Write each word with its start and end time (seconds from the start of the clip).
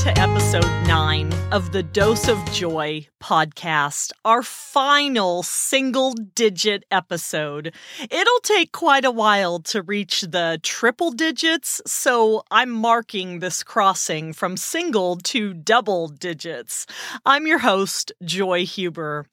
to 0.00 0.18
episode 0.18 0.64
nine 0.86 1.30
of 1.52 1.72
the 1.72 1.82
Dose 1.82 2.26
of 2.26 2.42
Joy 2.52 3.06
podcast, 3.20 4.12
our 4.24 4.42
final 4.42 5.42
single 5.42 6.14
digit 6.14 6.86
episode. 6.90 7.74
It'll 8.10 8.40
take 8.40 8.72
quite 8.72 9.04
a 9.04 9.10
while 9.10 9.58
to 9.60 9.82
reach 9.82 10.22
the 10.22 10.58
triple 10.62 11.10
digits, 11.10 11.82
so 11.84 12.44
I'm 12.50 12.70
marking 12.70 13.40
this 13.40 13.62
crossing 13.62 14.32
from 14.32 14.56
single 14.56 15.16
to 15.16 15.52
double 15.52 16.08
digits. 16.08 16.86
I'm 17.26 17.46
your 17.46 17.58
host, 17.58 18.10
Joy 18.24 18.64
Huber. 18.64 19.26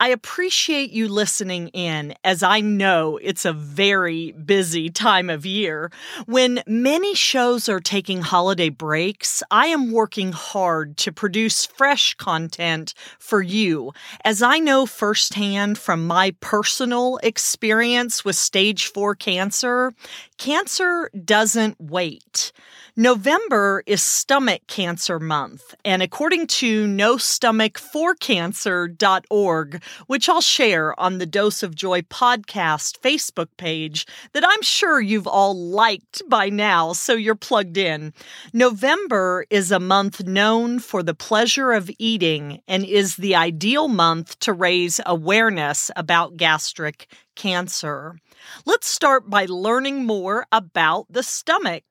I 0.00 0.08
appreciate 0.08 0.90
you 0.90 1.08
listening 1.08 1.68
in 1.68 2.14
as 2.24 2.42
I 2.42 2.60
know 2.60 3.18
it's 3.22 3.46
a 3.46 3.54
very 3.54 4.32
busy 4.32 4.90
time 4.90 5.30
of 5.30 5.46
year. 5.46 5.90
When 6.26 6.62
many 6.66 7.14
shows 7.14 7.70
are 7.70 7.80
taking 7.80 8.20
holiday 8.20 8.68
breaks, 8.68 9.42
I 9.50 9.66
am 9.68 9.90
working 9.90 10.09
hard 10.32 10.96
to 10.98 11.12
produce 11.12 11.66
fresh 11.66 12.14
content 12.14 12.94
for 13.18 13.40
you, 13.40 13.92
as 14.24 14.42
I 14.42 14.58
know 14.58 14.86
firsthand 14.86 15.78
from 15.78 16.06
my 16.06 16.34
personal 16.40 17.18
experience 17.22 18.24
with 18.24 18.36
stage 18.36 18.86
four 18.86 19.14
cancer, 19.14 19.92
cancer 20.36 21.10
doesn't 21.24 21.80
wait. 21.80 22.52
November 23.00 23.82
is 23.86 24.02
Stomach 24.02 24.60
Cancer 24.66 25.18
Month, 25.18 25.74
and 25.86 26.02
according 26.02 26.46
to 26.48 26.86
NoStomachForCancer.org, 26.86 29.82
which 30.06 30.28
I'll 30.28 30.42
share 30.42 31.00
on 31.00 31.16
the 31.16 31.24
Dose 31.24 31.62
of 31.62 31.74
Joy 31.74 32.02
podcast 32.02 33.00
Facebook 33.00 33.48
page 33.56 34.06
that 34.34 34.44
I'm 34.46 34.60
sure 34.60 35.00
you've 35.00 35.26
all 35.26 35.56
liked 35.56 36.20
by 36.28 36.50
now, 36.50 36.92
so 36.92 37.14
you're 37.14 37.34
plugged 37.34 37.78
in. 37.78 38.12
November 38.52 39.46
is 39.48 39.72
a 39.72 39.80
month 39.80 40.26
known 40.26 40.78
for 40.78 41.02
the 41.02 41.14
pleasure 41.14 41.72
of 41.72 41.90
eating 41.98 42.60
and 42.68 42.84
is 42.84 43.16
the 43.16 43.34
ideal 43.34 43.88
month 43.88 44.38
to 44.40 44.52
raise 44.52 45.00
awareness 45.06 45.90
about 45.96 46.36
gastric 46.36 47.10
cancer. 47.34 48.18
Let's 48.66 48.88
start 48.88 49.30
by 49.30 49.46
learning 49.46 50.04
more 50.04 50.44
about 50.52 51.06
the 51.08 51.22
stomach. 51.22 51.82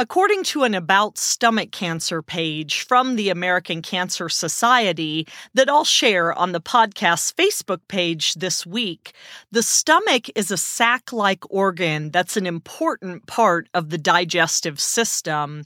According 0.00 0.44
to 0.44 0.62
an 0.62 0.74
About 0.74 1.18
Stomach 1.18 1.72
Cancer 1.72 2.22
page 2.22 2.82
from 2.82 3.16
the 3.16 3.30
American 3.30 3.82
Cancer 3.82 4.28
Society 4.28 5.26
that 5.54 5.68
I'll 5.68 5.82
share 5.82 6.32
on 6.38 6.52
the 6.52 6.60
podcast's 6.60 7.32
Facebook 7.32 7.80
page 7.88 8.34
this 8.34 8.64
week, 8.64 9.12
the 9.50 9.60
stomach 9.60 10.30
is 10.36 10.52
a 10.52 10.56
sac 10.56 11.12
like 11.12 11.42
organ 11.50 12.12
that's 12.12 12.36
an 12.36 12.46
important 12.46 13.26
part 13.26 13.68
of 13.74 13.90
the 13.90 13.98
digestive 13.98 14.78
system. 14.78 15.64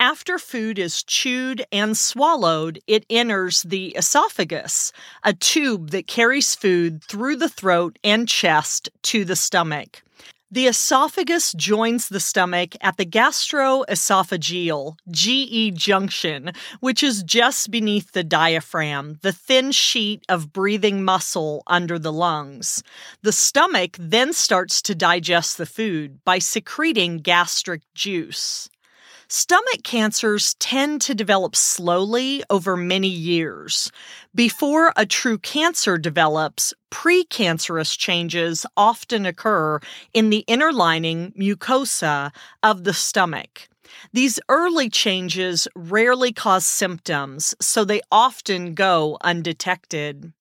After 0.00 0.38
food 0.38 0.78
is 0.78 1.02
chewed 1.02 1.62
and 1.70 1.98
swallowed, 1.98 2.80
it 2.86 3.04
enters 3.10 3.60
the 3.60 3.88
esophagus, 3.88 4.90
a 5.22 5.34
tube 5.34 5.90
that 5.90 6.06
carries 6.06 6.54
food 6.54 7.04
through 7.04 7.36
the 7.36 7.50
throat 7.50 7.98
and 8.02 8.26
chest 8.26 8.88
to 9.02 9.26
the 9.26 9.36
stomach. 9.36 10.02
The 10.56 10.68
esophagus 10.68 11.52
joins 11.52 12.08
the 12.08 12.18
stomach 12.18 12.76
at 12.80 12.96
the 12.96 13.04
gastroesophageal 13.04 14.96
GE 15.10 15.74
junction, 15.78 16.52
which 16.80 17.02
is 17.02 17.22
just 17.22 17.70
beneath 17.70 18.12
the 18.12 18.24
diaphragm, 18.24 19.18
the 19.20 19.34
thin 19.34 19.70
sheet 19.70 20.24
of 20.30 20.54
breathing 20.54 21.04
muscle 21.04 21.62
under 21.66 21.98
the 21.98 22.10
lungs. 22.10 22.82
The 23.20 23.32
stomach 23.32 23.98
then 24.00 24.32
starts 24.32 24.80
to 24.80 24.94
digest 24.94 25.58
the 25.58 25.66
food 25.66 26.24
by 26.24 26.38
secreting 26.38 27.18
gastric 27.18 27.82
juice. 27.94 28.70
Stomach 29.28 29.82
cancers 29.82 30.54
tend 30.54 31.00
to 31.00 31.14
develop 31.14 31.56
slowly 31.56 32.44
over 32.48 32.76
many 32.76 33.08
years. 33.08 33.90
Before 34.36 34.92
a 34.96 35.04
true 35.04 35.38
cancer 35.38 35.98
develops, 35.98 36.72
precancerous 36.92 37.98
changes 37.98 38.64
often 38.76 39.26
occur 39.26 39.80
in 40.14 40.30
the 40.30 40.44
inner 40.46 40.72
lining 40.72 41.32
mucosa 41.32 42.30
of 42.62 42.84
the 42.84 42.94
stomach. 42.94 43.68
These 44.12 44.38
early 44.48 44.88
changes 44.88 45.66
rarely 45.74 46.32
cause 46.32 46.64
symptoms, 46.64 47.56
so 47.60 47.84
they 47.84 48.02
often 48.12 48.74
go 48.74 49.18
undetected. 49.22 50.32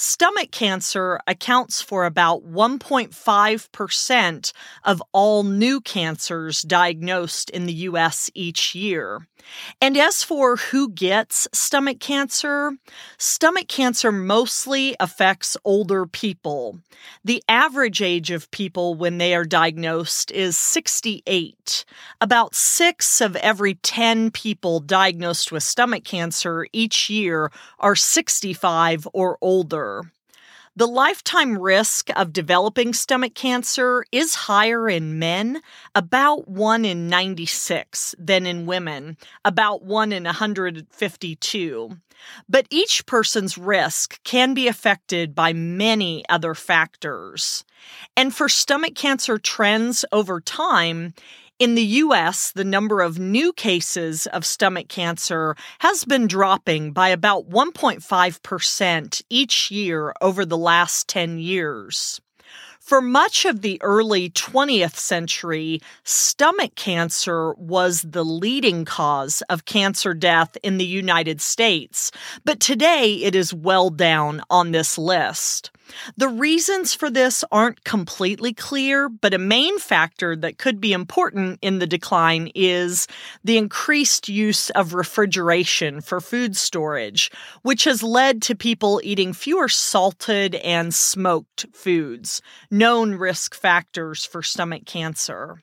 Stomach 0.00 0.52
cancer 0.52 1.18
accounts 1.26 1.82
for 1.82 2.04
about 2.04 2.46
1.5% 2.46 4.52
of 4.84 5.02
all 5.10 5.42
new 5.42 5.80
cancers 5.80 6.62
diagnosed 6.62 7.50
in 7.50 7.66
the 7.66 7.72
U.S. 7.72 8.30
each 8.32 8.76
year. 8.76 9.26
And 9.80 9.96
as 9.96 10.22
for 10.22 10.56
who 10.56 10.90
gets 10.90 11.48
stomach 11.52 12.00
cancer, 12.00 12.72
stomach 13.18 13.68
cancer 13.68 14.12
mostly 14.12 14.96
affects 15.00 15.56
older 15.64 16.06
people. 16.06 16.80
The 17.24 17.42
average 17.48 18.02
age 18.02 18.30
of 18.30 18.50
people 18.50 18.94
when 18.94 19.18
they 19.18 19.34
are 19.34 19.44
diagnosed 19.44 20.30
is 20.30 20.56
68. 20.56 21.84
About 22.20 22.54
six 22.54 23.20
of 23.20 23.36
every 23.36 23.74
10 23.74 24.30
people 24.30 24.80
diagnosed 24.80 25.52
with 25.52 25.62
stomach 25.62 26.04
cancer 26.04 26.66
each 26.72 27.08
year 27.08 27.50
are 27.78 27.96
65 27.96 29.06
or 29.12 29.38
older. 29.40 30.10
The 30.78 30.86
lifetime 30.86 31.58
risk 31.58 32.08
of 32.14 32.32
developing 32.32 32.92
stomach 32.92 33.34
cancer 33.34 34.04
is 34.12 34.36
higher 34.46 34.88
in 34.88 35.18
men, 35.18 35.60
about 35.92 36.46
1 36.46 36.84
in 36.84 37.08
96, 37.08 38.14
than 38.16 38.46
in 38.46 38.64
women, 38.64 39.16
about 39.44 39.82
1 39.82 40.12
in 40.12 40.22
152. 40.22 41.96
But 42.48 42.68
each 42.70 43.06
person's 43.06 43.58
risk 43.58 44.22
can 44.22 44.54
be 44.54 44.68
affected 44.68 45.34
by 45.34 45.52
many 45.52 46.22
other 46.28 46.54
factors. 46.54 47.64
And 48.16 48.32
for 48.32 48.48
stomach 48.48 48.94
cancer 48.94 49.36
trends 49.36 50.04
over 50.12 50.40
time, 50.40 51.12
in 51.58 51.74
the 51.74 51.84
US, 52.04 52.52
the 52.52 52.64
number 52.64 53.00
of 53.00 53.18
new 53.18 53.52
cases 53.52 54.26
of 54.28 54.46
stomach 54.46 54.88
cancer 54.88 55.56
has 55.80 56.04
been 56.04 56.28
dropping 56.28 56.92
by 56.92 57.08
about 57.08 57.48
1.5% 57.50 59.22
each 59.28 59.70
year 59.70 60.14
over 60.20 60.44
the 60.44 60.58
last 60.58 61.08
10 61.08 61.38
years. 61.38 62.20
For 62.88 63.02
much 63.02 63.44
of 63.44 63.60
the 63.60 63.78
early 63.82 64.30
20th 64.30 64.96
century, 64.96 65.82
stomach 66.04 66.74
cancer 66.74 67.52
was 67.58 68.00
the 68.00 68.24
leading 68.24 68.86
cause 68.86 69.42
of 69.50 69.66
cancer 69.66 70.14
death 70.14 70.56
in 70.62 70.78
the 70.78 70.86
United 70.86 71.42
States, 71.42 72.10
but 72.46 72.60
today 72.60 73.16
it 73.16 73.34
is 73.34 73.52
well 73.52 73.90
down 73.90 74.40
on 74.48 74.72
this 74.72 74.96
list. 74.96 75.70
The 76.16 76.28
reasons 76.28 76.94
for 76.94 77.10
this 77.10 77.44
aren't 77.50 77.84
completely 77.84 78.52
clear, 78.52 79.08
but 79.08 79.34
a 79.34 79.38
main 79.38 79.78
factor 79.78 80.36
that 80.36 80.58
could 80.58 80.80
be 80.80 80.92
important 80.92 81.58
in 81.62 81.78
the 81.78 81.86
decline 81.86 82.50
is 82.54 83.06
the 83.44 83.58
increased 83.58 84.28
use 84.28 84.70
of 84.70 84.94
refrigeration 84.94 86.00
for 86.00 86.20
food 86.20 86.56
storage, 86.56 87.30
which 87.62 87.84
has 87.84 88.02
led 88.02 88.42
to 88.42 88.54
people 88.54 89.00
eating 89.02 89.32
fewer 89.32 89.68
salted 89.68 90.56
and 90.56 90.94
smoked 90.94 91.66
foods, 91.72 92.42
known 92.78 93.16
risk 93.16 93.56
factors 93.56 94.24
for 94.24 94.40
stomach 94.40 94.86
cancer. 94.86 95.60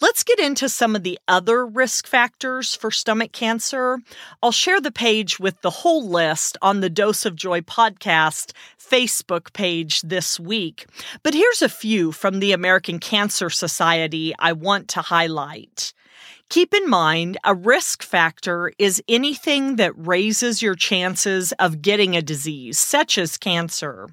Let's 0.00 0.24
get 0.24 0.40
into 0.40 0.68
some 0.68 0.96
of 0.96 1.04
the 1.04 1.16
other 1.28 1.64
risk 1.64 2.08
factors 2.08 2.74
for 2.74 2.90
stomach 2.90 3.30
cancer. 3.30 4.00
I'll 4.42 4.50
share 4.50 4.80
the 4.80 4.90
page 4.90 5.38
with 5.38 5.60
the 5.62 5.70
whole 5.70 6.08
list 6.08 6.58
on 6.60 6.80
the 6.80 6.90
Dose 6.90 7.24
of 7.24 7.36
Joy 7.36 7.60
podcast 7.60 8.50
Facebook 8.76 9.52
page 9.52 10.02
this 10.02 10.40
week. 10.40 10.86
But 11.22 11.34
here's 11.34 11.62
a 11.62 11.68
few 11.68 12.10
from 12.10 12.40
the 12.40 12.50
American 12.50 12.98
Cancer 12.98 13.50
Society 13.50 14.34
I 14.40 14.52
want 14.52 14.88
to 14.88 15.00
highlight. 15.00 15.92
Keep 16.50 16.72
in 16.72 16.88
mind, 16.88 17.36
a 17.44 17.54
risk 17.54 18.02
factor 18.02 18.72
is 18.78 19.02
anything 19.06 19.76
that 19.76 19.92
raises 19.94 20.62
your 20.62 20.74
chances 20.74 21.52
of 21.58 21.82
getting 21.82 22.16
a 22.16 22.22
disease, 22.22 22.78
such 22.78 23.18
as 23.18 23.36
cancer. 23.36 24.08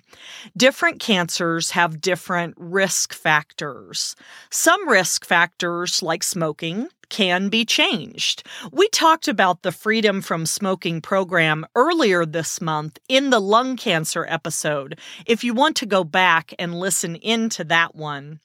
Different 0.57 0.99
cancers 0.99 1.71
have 1.71 2.01
different 2.01 2.53
risk 2.57 3.13
factors. 3.13 4.17
Some 4.49 4.89
risk 4.89 5.23
factors, 5.23 6.03
like 6.03 6.23
smoking, 6.23 6.89
can 7.07 7.47
be 7.47 7.63
changed. 7.63 8.43
We 8.69 8.89
talked 8.89 9.29
about 9.29 9.61
the 9.61 9.71
Freedom 9.71 10.21
from 10.21 10.45
Smoking 10.45 10.99
program 10.99 11.65
earlier 11.73 12.25
this 12.25 12.59
month 12.59 12.99
in 13.07 13.29
the 13.29 13.39
lung 13.39 13.77
cancer 13.77 14.25
episode, 14.27 14.99
if 15.25 15.45
you 15.45 15.53
want 15.53 15.77
to 15.77 15.85
go 15.85 16.03
back 16.03 16.53
and 16.59 16.77
listen 16.77 17.15
into 17.15 17.63
that 17.63 17.95
one. 17.95 18.41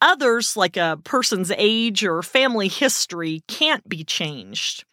Others, 0.00 0.56
like 0.56 0.76
a 0.76 0.98
person's 1.04 1.52
age 1.56 2.04
or 2.04 2.22
family 2.22 2.68
history, 2.68 3.42
can't 3.48 3.88
be 3.88 4.04
changed. 4.04 4.84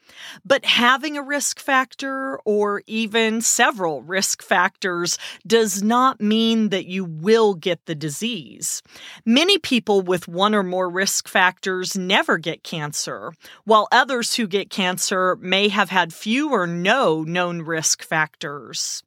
But 0.44 0.66
having 0.66 1.18
a 1.18 1.24
risk 1.24 1.60
factor 1.60 2.40
or 2.46 2.84
even 2.88 3.42
several 3.42 4.02
risk 4.02 4.42
factors 4.42 5.18
does 5.46 5.82
not 5.82 6.20
mean 6.20 6.70
that 6.70 6.86
you 6.86 7.06
will 7.06 7.54
get 7.54 7.86
the 7.86 7.96
disease. 7.96 8.82
Many 9.26 9.58
people 9.58 10.02
with 10.02 10.28
one 10.28 10.54
or 10.54 10.64
more 10.64 10.90
risk 10.90 11.28
factors 11.28 11.98
never 11.98 12.38
get 12.38 12.64
cancer, 12.64 13.34
while 13.64 13.88
others 13.92 14.36
who 14.36 14.48
get 14.48 14.70
cancer 14.70 15.38
may 15.38 15.70
have 15.70 15.90
had 15.90 16.14
few 16.14 16.52
or 16.52 16.68
no 16.68 17.24
known 17.24 17.62
risk 17.62 18.04
factors. 18.04 19.04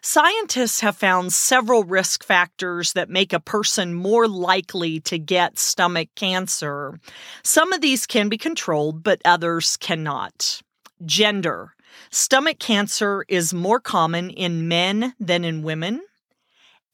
Scientists 0.00 0.80
have 0.80 0.96
found 0.96 1.32
several 1.32 1.84
risk 1.84 2.24
factors 2.24 2.92
that 2.92 3.10
make 3.10 3.32
a 3.32 3.40
person 3.40 3.94
more 3.94 4.26
likely 4.28 5.00
to 5.00 5.18
get 5.18 5.58
stomach 5.58 6.08
cancer. 6.16 6.98
Some 7.42 7.72
of 7.72 7.80
these 7.80 8.06
can 8.06 8.28
be 8.28 8.38
controlled, 8.38 9.02
but 9.02 9.22
others 9.24 9.76
cannot. 9.76 10.62
Gender. 11.04 11.74
Stomach 12.10 12.58
cancer 12.58 13.24
is 13.28 13.54
more 13.54 13.80
common 13.80 14.30
in 14.30 14.68
men 14.68 15.14
than 15.20 15.44
in 15.44 15.62
women. 15.62 16.02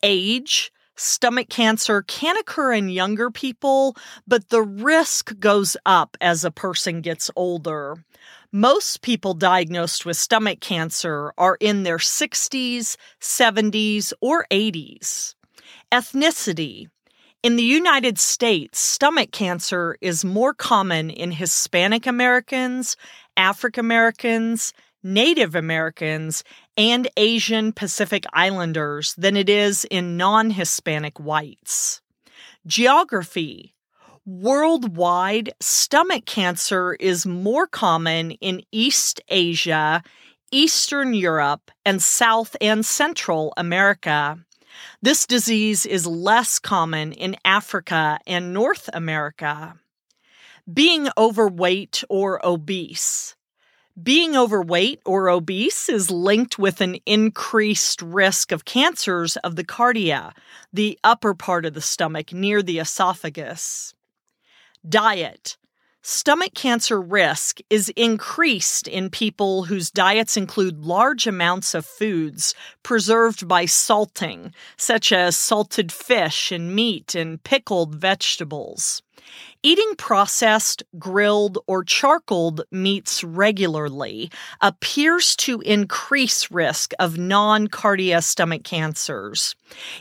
Age. 0.02 0.72
Stomach 0.96 1.48
cancer 1.48 2.02
can 2.02 2.36
occur 2.36 2.72
in 2.72 2.88
younger 2.88 3.30
people, 3.30 3.96
but 4.26 4.48
the 4.48 4.62
risk 4.62 5.38
goes 5.38 5.76
up 5.86 6.16
as 6.20 6.44
a 6.44 6.50
person 6.50 7.00
gets 7.00 7.30
older. 7.36 8.04
Most 8.52 9.02
people 9.02 9.34
diagnosed 9.34 10.06
with 10.06 10.16
stomach 10.16 10.60
cancer 10.60 11.34
are 11.36 11.58
in 11.60 11.82
their 11.82 11.98
60s, 11.98 12.96
70s, 13.20 14.14
or 14.22 14.46
80s. 14.50 15.34
Ethnicity. 15.92 16.86
In 17.42 17.56
the 17.56 17.62
United 17.62 18.18
States, 18.18 18.80
stomach 18.80 19.32
cancer 19.32 19.98
is 20.00 20.24
more 20.24 20.54
common 20.54 21.10
in 21.10 21.30
Hispanic 21.30 22.06
Americans, 22.06 22.96
African 23.36 23.84
Americans, 23.84 24.72
Native 25.02 25.54
Americans, 25.54 26.42
and 26.74 27.06
Asian 27.18 27.74
Pacific 27.74 28.24
Islanders 28.32 29.14
than 29.18 29.36
it 29.36 29.50
is 29.50 29.84
in 29.90 30.16
non 30.16 30.52
Hispanic 30.52 31.20
whites. 31.20 32.00
Geography. 32.66 33.74
Worldwide, 34.28 35.54
stomach 35.58 36.26
cancer 36.26 36.92
is 37.00 37.24
more 37.24 37.66
common 37.66 38.32
in 38.32 38.60
East 38.70 39.22
Asia, 39.28 40.02
Eastern 40.52 41.14
Europe, 41.14 41.70
and 41.86 42.02
South 42.02 42.54
and 42.60 42.84
Central 42.84 43.54
America. 43.56 44.38
This 45.00 45.24
disease 45.24 45.86
is 45.86 46.06
less 46.06 46.58
common 46.58 47.12
in 47.12 47.36
Africa 47.42 48.18
and 48.26 48.52
North 48.52 48.90
America. 48.92 49.76
Being 50.70 51.08
overweight 51.16 52.04
or 52.10 52.44
obese. 52.44 53.34
Being 54.00 54.36
overweight 54.36 55.00
or 55.06 55.30
obese 55.30 55.88
is 55.88 56.10
linked 56.10 56.58
with 56.58 56.82
an 56.82 56.98
increased 57.06 58.02
risk 58.02 58.52
of 58.52 58.66
cancers 58.66 59.38
of 59.38 59.56
the 59.56 59.64
cardia, 59.64 60.34
the 60.70 60.98
upper 61.02 61.32
part 61.32 61.64
of 61.64 61.72
the 61.72 61.80
stomach 61.80 62.34
near 62.34 62.62
the 62.62 62.78
esophagus. 62.78 63.94
Diet. 64.86 65.56
Stomach 66.02 66.54
cancer 66.54 67.00
risk 67.00 67.60
is 67.68 67.90
increased 67.90 68.88
in 68.88 69.10
people 69.10 69.64
whose 69.64 69.90
diets 69.90 70.36
include 70.36 70.84
large 70.84 71.26
amounts 71.26 71.74
of 71.74 71.84
foods 71.84 72.54
preserved 72.82 73.46
by 73.48 73.66
salting, 73.66 74.54
such 74.76 75.12
as 75.12 75.36
salted 75.36 75.92
fish 75.92 76.50
and 76.52 76.74
meat 76.74 77.14
and 77.14 77.42
pickled 77.42 77.94
vegetables. 77.94 79.02
Eating 79.62 79.96
processed, 79.96 80.84
grilled, 80.98 81.58
or 81.66 81.82
charcoaled 81.82 82.62
meats 82.70 83.24
regularly 83.24 84.30
appears 84.60 85.34
to 85.34 85.60
increase 85.62 86.50
risk 86.50 86.92
of 87.00 87.18
non 87.18 87.66
cardia 87.66 88.22
stomach 88.22 88.62
cancers. 88.62 89.56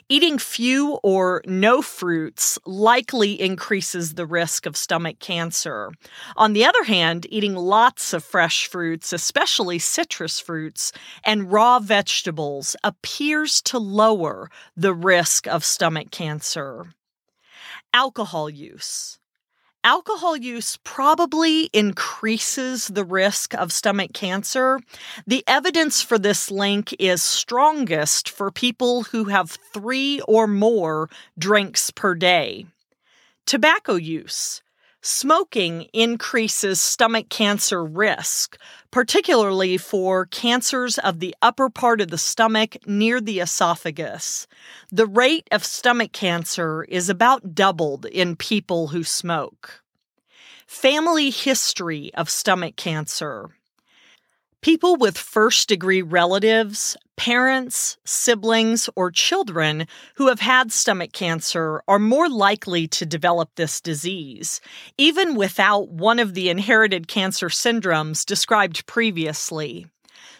Eating 0.09 0.37
few 0.37 0.99
or 1.01 1.41
no 1.45 1.81
fruits 1.81 2.59
likely 2.65 3.41
increases 3.41 4.13
the 4.13 4.27
risk 4.27 4.67
of 4.67 4.77
stomach 4.77 5.19
cancer. 5.19 5.91
On 6.35 6.53
the 6.53 6.63
other 6.63 6.83
hand, 6.83 7.25
eating 7.29 7.55
lots 7.55 8.13
of 8.13 8.23
fresh 8.23 8.67
fruits, 8.67 9.11
especially 9.11 9.79
citrus 9.79 10.39
fruits, 10.39 10.91
and 11.23 11.51
raw 11.51 11.79
vegetables 11.79 12.75
appears 12.83 13.61
to 13.63 13.79
lower 13.79 14.49
the 14.75 14.93
risk 14.93 15.47
of 15.47 15.65
stomach 15.65 16.11
cancer. 16.11 16.93
Alcohol 17.93 18.49
use. 18.49 19.19
Alcohol 19.83 20.35
use 20.35 20.77
probably 20.83 21.69
increases 21.71 22.87
the 22.87 23.05
risk 23.05 23.53
of 23.53 23.71
stomach 23.71 24.11
cancer. 24.13 24.79
The 25.25 25.43
evidence 25.47 26.01
for 26.01 26.19
this 26.19 26.51
link 26.51 26.93
is 26.99 27.23
strongest 27.23 28.29
for 28.29 28.51
people 28.51 29.03
who 29.03 29.25
have 29.25 29.57
three 29.73 30.19
or 30.27 30.45
more 30.45 31.09
drinks 31.39 31.89
per 31.89 32.15
day. 32.15 32.65
Tobacco 33.45 33.95
use. 33.95 34.61
Smoking 35.09 35.87
increases 35.93 36.81
stomach 36.81 37.29
cancer 37.29 37.81
risk, 37.81 38.57
particularly 38.91 39.77
for 39.77 40.25
cancers 40.25 40.97
of 40.97 41.21
the 41.21 41.33
upper 41.41 41.69
part 41.69 42.01
of 42.01 42.09
the 42.09 42.17
stomach 42.17 42.75
near 42.85 43.21
the 43.21 43.39
esophagus. 43.39 44.47
The 44.91 45.05
rate 45.05 45.47
of 45.49 45.63
stomach 45.63 46.11
cancer 46.11 46.83
is 46.83 47.07
about 47.07 47.55
doubled 47.55 48.05
in 48.05 48.35
people 48.35 48.89
who 48.89 49.05
smoke. 49.05 49.81
Family 50.67 51.29
history 51.29 52.13
of 52.13 52.29
stomach 52.29 52.75
cancer. 52.75 53.51
People 54.61 54.95
with 54.95 55.17
first 55.17 55.69
degree 55.69 56.01
relatives, 56.01 56.97
parents, 57.15 57.97
siblings, 58.05 58.89
or 58.95 59.11
children 59.11 59.87
who 60.15 60.27
have 60.27 60.39
had 60.39 60.71
stomach 60.71 61.13
cancer 61.13 61.81
are 61.87 61.99
more 61.99 62.27
likely 62.27 62.87
to 62.87 63.05
develop 63.05 63.49
this 63.55 63.79
disease, 63.79 64.59
even 64.97 65.35
without 65.35 65.89
one 65.89 66.19
of 66.19 66.33
the 66.33 66.49
inherited 66.49 67.07
cancer 67.07 67.49
syndromes 67.49 68.25
described 68.25 68.85
previously. 68.87 69.85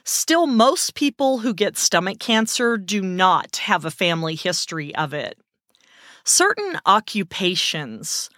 Still, 0.03 0.47
most 0.47 0.95
people 0.95 1.39
who 1.39 1.53
get 1.53 1.77
stomach 1.77 2.19
cancer 2.19 2.77
do 2.77 3.01
not 3.01 3.57
have 3.57 3.85
a 3.85 3.91
family 3.91 4.35
history 4.35 4.95
of 4.95 5.13
it. 5.13 5.37
Certain 6.23 6.79
occupations, 6.85 8.29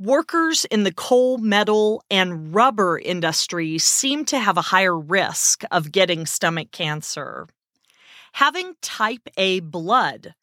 Workers 0.00 0.64
in 0.66 0.84
the 0.84 0.92
coal, 0.94 1.38
metal, 1.38 2.04
and 2.08 2.54
rubber 2.54 3.00
industries 3.00 3.82
seem 3.82 4.24
to 4.26 4.38
have 4.38 4.56
a 4.56 4.62
higher 4.62 4.96
risk 4.96 5.64
of 5.72 5.90
getting 5.90 6.24
stomach 6.24 6.70
cancer. 6.70 7.48
Having 8.34 8.74
type 8.80 9.28
A 9.36 9.58
blood 9.58 10.34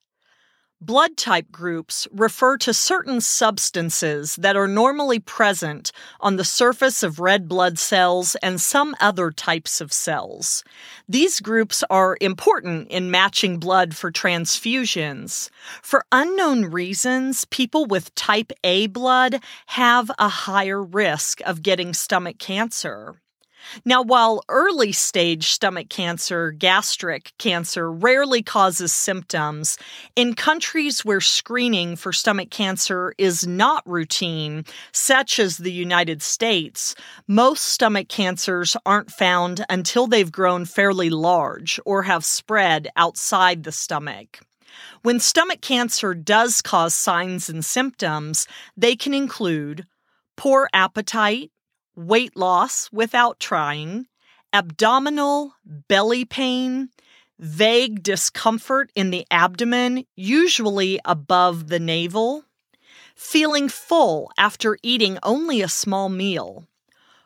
Blood 0.85 1.17
type 1.17 1.51
groups 1.51 2.07
refer 2.11 2.57
to 2.57 2.71
certain 2.71 3.19
substances 3.19 4.35
that 4.35 4.55
are 4.55 4.67
normally 4.67 5.17
present 5.17 5.91
on 6.19 6.35
the 6.35 6.43
surface 6.43 7.01
of 7.01 7.19
red 7.19 7.47
blood 7.47 7.79
cells 7.79 8.35
and 8.43 8.61
some 8.61 8.95
other 9.01 9.31
types 9.31 9.81
of 9.81 9.91
cells. 9.91 10.63
These 11.09 11.39
groups 11.39 11.83
are 11.89 12.19
important 12.21 12.89
in 12.89 13.09
matching 13.09 13.57
blood 13.57 13.95
for 13.95 14.11
transfusions. 14.11 15.49
For 15.81 16.05
unknown 16.11 16.65
reasons, 16.65 17.45
people 17.45 17.87
with 17.87 18.13
type 18.13 18.51
A 18.63 18.85
blood 18.85 19.41
have 19.65 20.11
a 20.19 20.29
higher 20.29 20.83
risk 20.83 21.41
of 21.47 21.63
getting 21.63 21.95
stomach 21.95 22.37
cancer. 22.37 23.15
Now, 23.83 24.01
while 24.01 24.43
early 24.49 24.91
stage 24.91 25.49
stomach 25.51 25.89
cancer, 25.89 26.51
gastric 26.51 27.33
cancer 27.37 27.91
rarely 27.91 28.41
causes 28.41 28.93
symptoms, 28.93 29.77
in 30.15 30.33
countries 30.33 31.03
where 31.03 31.21
screening 31.21 31.95
for 31.95 32.13
stomach 32.13 32.49
cancer 32.49 33.13
is 33.17 33.45
not 33.45 33.83
routine, 33.85 34.65
such 34.91 35.39
as 35.39 35.57
the 35.57 35.71
United 35.71 36.21
States, 36.21 36.95
most 37.27 37.63
stomach 37.63 38.07
cancers 38.07 38.77
aren't 38.85 39.11
found 39.11 39.65
until 39.69 40.07
they've 40.07 40.31
grown 40.31 40.65
fairly 40.65 41.09
large 41.09 41.79
or 41.85 42.03
have 42.03 42.25
spread 42.25 42.87
outside 42.95 43.63
the 43.63 43.71
stomach. 43.71 44.39
When 45.03 45.19
stomach 45.19 45.61
cancer 45.61 46.13
does 46.13 46.61
cause 46.61 46.93
signs 46.93 47.49
and 47.49 47.63
symptoms, 47.63 48.47
they 48.75 48.95
can 48.95 49.13
include 49.13 49.85
poor 50.35 50.69
appetite, 50.73 51.51
weight 51.95 52.35
loss 52.35 52.89
without 52.91 53.39
trying, 53.39 54.07
abdominal, 54.53 55.53
belly 55.65 56.25
pain, 56.25 56.89
vague 57.39 58.01
discomfort 58.03 58.91
in 58.95 59.09
the 59.11 59.25
abdomen, 59.29 60.05
usually 60.15 60.99
above 61.05 61.67
the 61.67 61.79
navel, 61.79 62.45
feeling 63.15 63.69
full 63.69 64.31
after 64.37 64.77
eating 64.83 65.17
only 65.23 65.61
a 65.61 65.69
small 65.69 66.09
meal, 66.09 66.67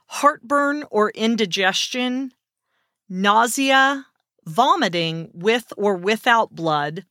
heartburn 0.07 0.83
or 0.89 1.11
indigestion, 1.11 2.31
nausea, 3.07 4.05
vomiting 4.45 5.29
with 5.33 5.71
or 5.77 5.95
without 5.95 6.55
blood, 6.55 7.05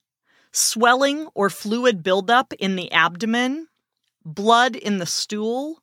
swelling 0.53 1.29
or 1.35 1.51
fluid 1.51 2.03
buildup 2.03 2.53
in 2.55 2.77
the 2.77 2.91
abdomen, 2.91 3.69
blood 4.25 4.75
in 4.75 4.99
the 4.99 5.07
stool, 5.07 5.83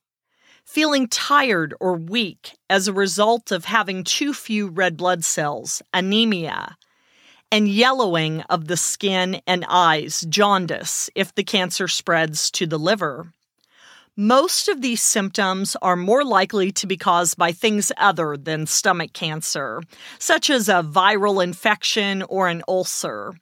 feeling 0.65 1.07
tired 1.07 1.73
or 1.79 1.93
weak 1.93 2.53
as 2.69 2.87
a 2.87 2.93
result 2.93 3.51
of 3.51 3.65
having 3.65 4.03
too 4.03 4.33
few 4.33 4.67
red 4.67 4.97
blood 4.97 5.23
cells, 5.23 5.81
anemia, 5.93 6.75
and 7.51 7.67
yellowing 7.69 8.41
of 8.41 8.67
the 8.67 8.75
skin 8.75 9.39
and 9.47 9.65
eyes, 9.69 10.25
jaundice, 10.27 11.09
if 11.15 11.33
the 11.35 11.43
cancer 11.43 11.87
spreads 11.87 12.51
to 12.51 12.65
the 12.65 12.79
liver. 12.79 13.31
Most 14.17 14.67
of 14.67 14.81
these 14.81 15.01
symptoms 15.01 15.75
are 15.81 15.95
more 15.95 16.23
likely 16.23 16.71
to 16.71 16.87
be 16.87 16.97
caused 16.97 17.37
by 17.37 17.51
things 17.51 17.91
other 17.97 18.37
than 18.37 18.65
stomach 18.65 19.13
cancer, 19.13 19.81
such 20.19 20.49
as 20.49 20.67
a 20.67 20.83
viral 20.83 21.43
infection 21.43 22.23
or 22.23 22.47
an 22.47 22.63
ulcer. 22.67 23.33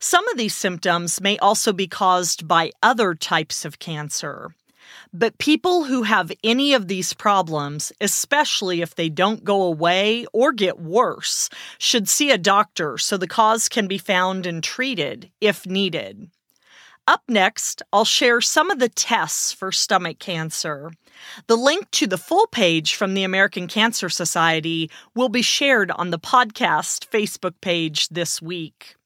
Some 0.00 0.26
of 0.28 0.36
these 0.36 0.54
symptoms 0.54 1.20
may 1.20 1.38
also 1.38 1.72
be 1.72 1.86
caused 1.86 2.48
by 2.48 2.72
other 2.82 3.14
types 3.14 3.64
of 3.64 3.78
cancer. 3.78 4.54
But 5.16 5.38
people 5.38 5.84
who 5.84 6.02
have 6.02 6.32
any 6.42 6.74
of 6.74 6.88
these 6.88 7.14
problems, 7.14 7.92
especially 8.00 8.82
if 8.82 8.96
they 8.96 9.08
don't 9.08 9.44
go 9.44 9.62
away 9.62 10.26
or 10.32 10.52
get 10.52 10.80
worse, 10.80 11.48
should 11.78 12.08
see 12.08 12.32
a 12.32 12.36
doctor 12.36 12.98
so 12.98 13.16
the 13.16 13.28
cause 13.28 13.68
can 13.68 13.86
be 13.86 13.96
found 13.96 14.44
and 14.44 14.60
treated 14.60 15.30
if 15.40 15.66
needed. 15.66 16.30
Up 17.06 17.22
next, 17.28 17.80
I'll 17.92 18.04
share 18.04 18.40
some 18.40 18.72
of 18.72 18.80
the 18.80 18.88
tests 18.88 19.52
for 19.52 19.70
stomach 19.70 20.18
cancer. 20.18 20.90
The 21.46 21.56
link 21.56 21.92
to 21.92 22.08
the 22.08 22.18
full 22.18 22.48
page 22.48 22.96
from 22.96 23.14
the 23.14 23.22
American 23.22 23.68
Cancer 23.68 24.08
Society 24.08 24.90
will 25.14 25.28
be 25.28 25.42
shared 25.42 25.92
on 25.92 26.10
the 26.10 26.18
podcast 26.18 27.08
Facebook 27.08 27.54
page 27.60 28.08
this 28.08 28.42
week. 28.42 28.96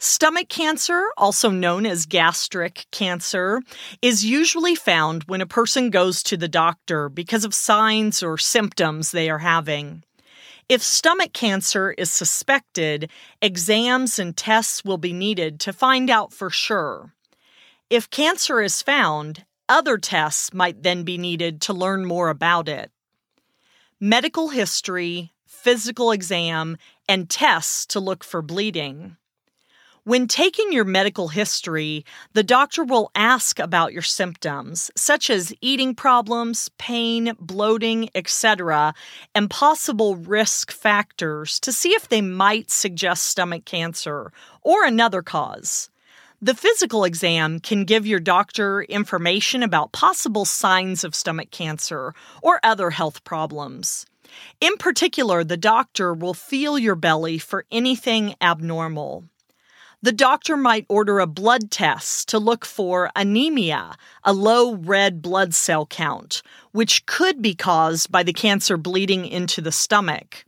Stomach 0.00 0.48
cancer, 0.48 1.06
also 1.16 1.50
known 1.50 1.84
as 1.84 2.06
gastric 2.06 2.86
cancer, 2.92 3.60
is 4.00 4.24
usually 4.24 4.76
found 4.76 5.24
when 5.24 5.40
a 5.40 5.46
person 5.46 5.90
goes 5.90 6.22
to 6.22 6.36
the 6.36 6.46
doctor 6.46 7.08
because 7.08 7.44
of 7.44 7.52
signs 7.52 8.22
or 8.22 8.38
symptoms 8.38 9.10
they 9.10 9.28
are 9.28 9.38
having. 9.38 10.04
If 10.68 10.82
stomach 10.82 11.32
cancer 11.32 11.92
is 11.92 12.12
suspected, 12.12 13.10
exams 13.42 14.20
and 14.20 14.36
tests 14.36 14.84
will 14.84 14.98
be 14.98 15.12
needed 15.12 15.58
to 15.60 15.72
find 15.72 16.10
out 16.10 16.32
for 16.32 16.48
sure. 16.48 17.12
If 17.90 18.08
cancer 18.08 18.60
is 18.60 18.82
found, 18.82 19.46
other 19.68 19.98
tests 19.98 20.54
might 20.54 20.84
then 20.84 21.02
be 21.02 21.18
needed 21.18 21.60
to 21.62 21.72
learn 21.72 22.04
more 22.04 22.28
about 22.28 22.68
it. 22.68 22.92
Medical 23.98 24.50
history, 24.50 25.32
physical 25.44 26.12
exam, 26.12 26.76
and 27.08 27.28
tests 27.28 27.84
to 27.86 27.98
look 27.98 28.22
for 28.22 28.42
bleeding. 28.42 29.16
When 30.08 30.26
taking 30.26 30.72
your 30.72 30.86
medical 30.86 31.28
history, 31.28 32.02
the 32.32 32.42
doctor 32.42 32.82
will 32.82 33.10
ask 33.14 33.58
about 33.58 33.92
your 33.92 34.00
symptoms, 34.00 34.90
such 34.96 35.28
as 35.28 35.52
eating 35.60 35.94
problems, 35.94 36.70
pain, 36.78 37.34
bloating, 37.38 38.08
etc., 38.14 38.94
and 39.34 39.50
possible 39.50 40.16
risk 40.16 40.72
factors 40.72 41.60
to 41.60 41.74
see 41.74 41.90
if 41.90 42.08
they 42.08 42.22
might 42.22 42.70
suggest 42.70 43.24
stomach 43.24 43.66
cancer 43.66 44.32
or 44.62 44.82
another 44.82 45.20
cause. 45.20 45.90
The 46.40 46.54
physical 46.54 47.04
exam 47.04 47.60
can 47.60 47.84
give 47.84 48.06
your 48.06 48.18
doctor 48.18 48.80
information 48.84 49.62
about 49.62 49.92
possible 49.92 50.46
signs 50.46 51.04
of 51.04 51.14
stomach 51.14 51.50
cancer 51.50 52.14
or 52.42 52.60
other 52.62 52.88
health 52.88 53.24
problems. 53.24 54.06
In 54.58 54.78
particular, 54.78 55.44
the 55.44 55.58
doctor 55.58 56.14
will 56.14 56.32
feel 56.32 56.78
your 56.78 56.96
belly 56.96 57.36
for 57.36 57.66
anything 57.70 58.36
abnormal. 58.40 59.26
The 60.00 60.12
doctor 60.12 60.56
might 60.56 60.86
order 60.88 61.18
a 61.18 61.26
blood 61.26 61.72
test 61.72 62.28
to 62.28 62.38
look 62.38 62.64
for 62.64 63.10
anemia, 63.16 63.96
a 64.22 64.32
low 64.32 64.76
red 64.76 65.20
blood 65.20 65.54
cell 65.54 65.86
count, 65.86 66.40
which 66.70 67.04
could 67.06 67.42
be 67.42 67.56
caused 67.56 68.12
by 68.12 68.22
the 68.22 68.32
cancer 68.32 68.76
bleeding 68.76 69.26
into 69.26 69.60
the 69.60 69.72
stomach. 69.72 70.44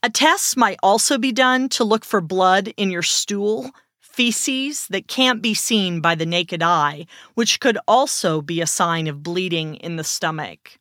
A 0.00 0.10
test 0.10 0.56
might 0.56 0.78
also 0.80 1.18
be 1.18 1.32
done 1.32 1.68
to 1.70 1.82
look 1.82 2.04
for 2.04 2.20
blood 2.20 2.72
in 2.76 2.88
your 2.88 3.02
stool, 3.02 3.72
feces 4.00 4.86
that 4.90 5.08
can't 5.08 5.42
be 5.42 5.54
seen 5.54 6.00
by 6.00 6.14
the 6.14 6.26
naked 6.26 6.62
eye, 6.62 7.06
which 7.34 7.58
could 7.58 7.78
also 7.88 8.40
be 8.40 8.60
a 8.60 8.66
sign 8.66 9.08
of 9.08 9.24
bleeding 9.24 9.74
in 9.74 9.96
the 9.96 10.04
stomach. 10.04 10.78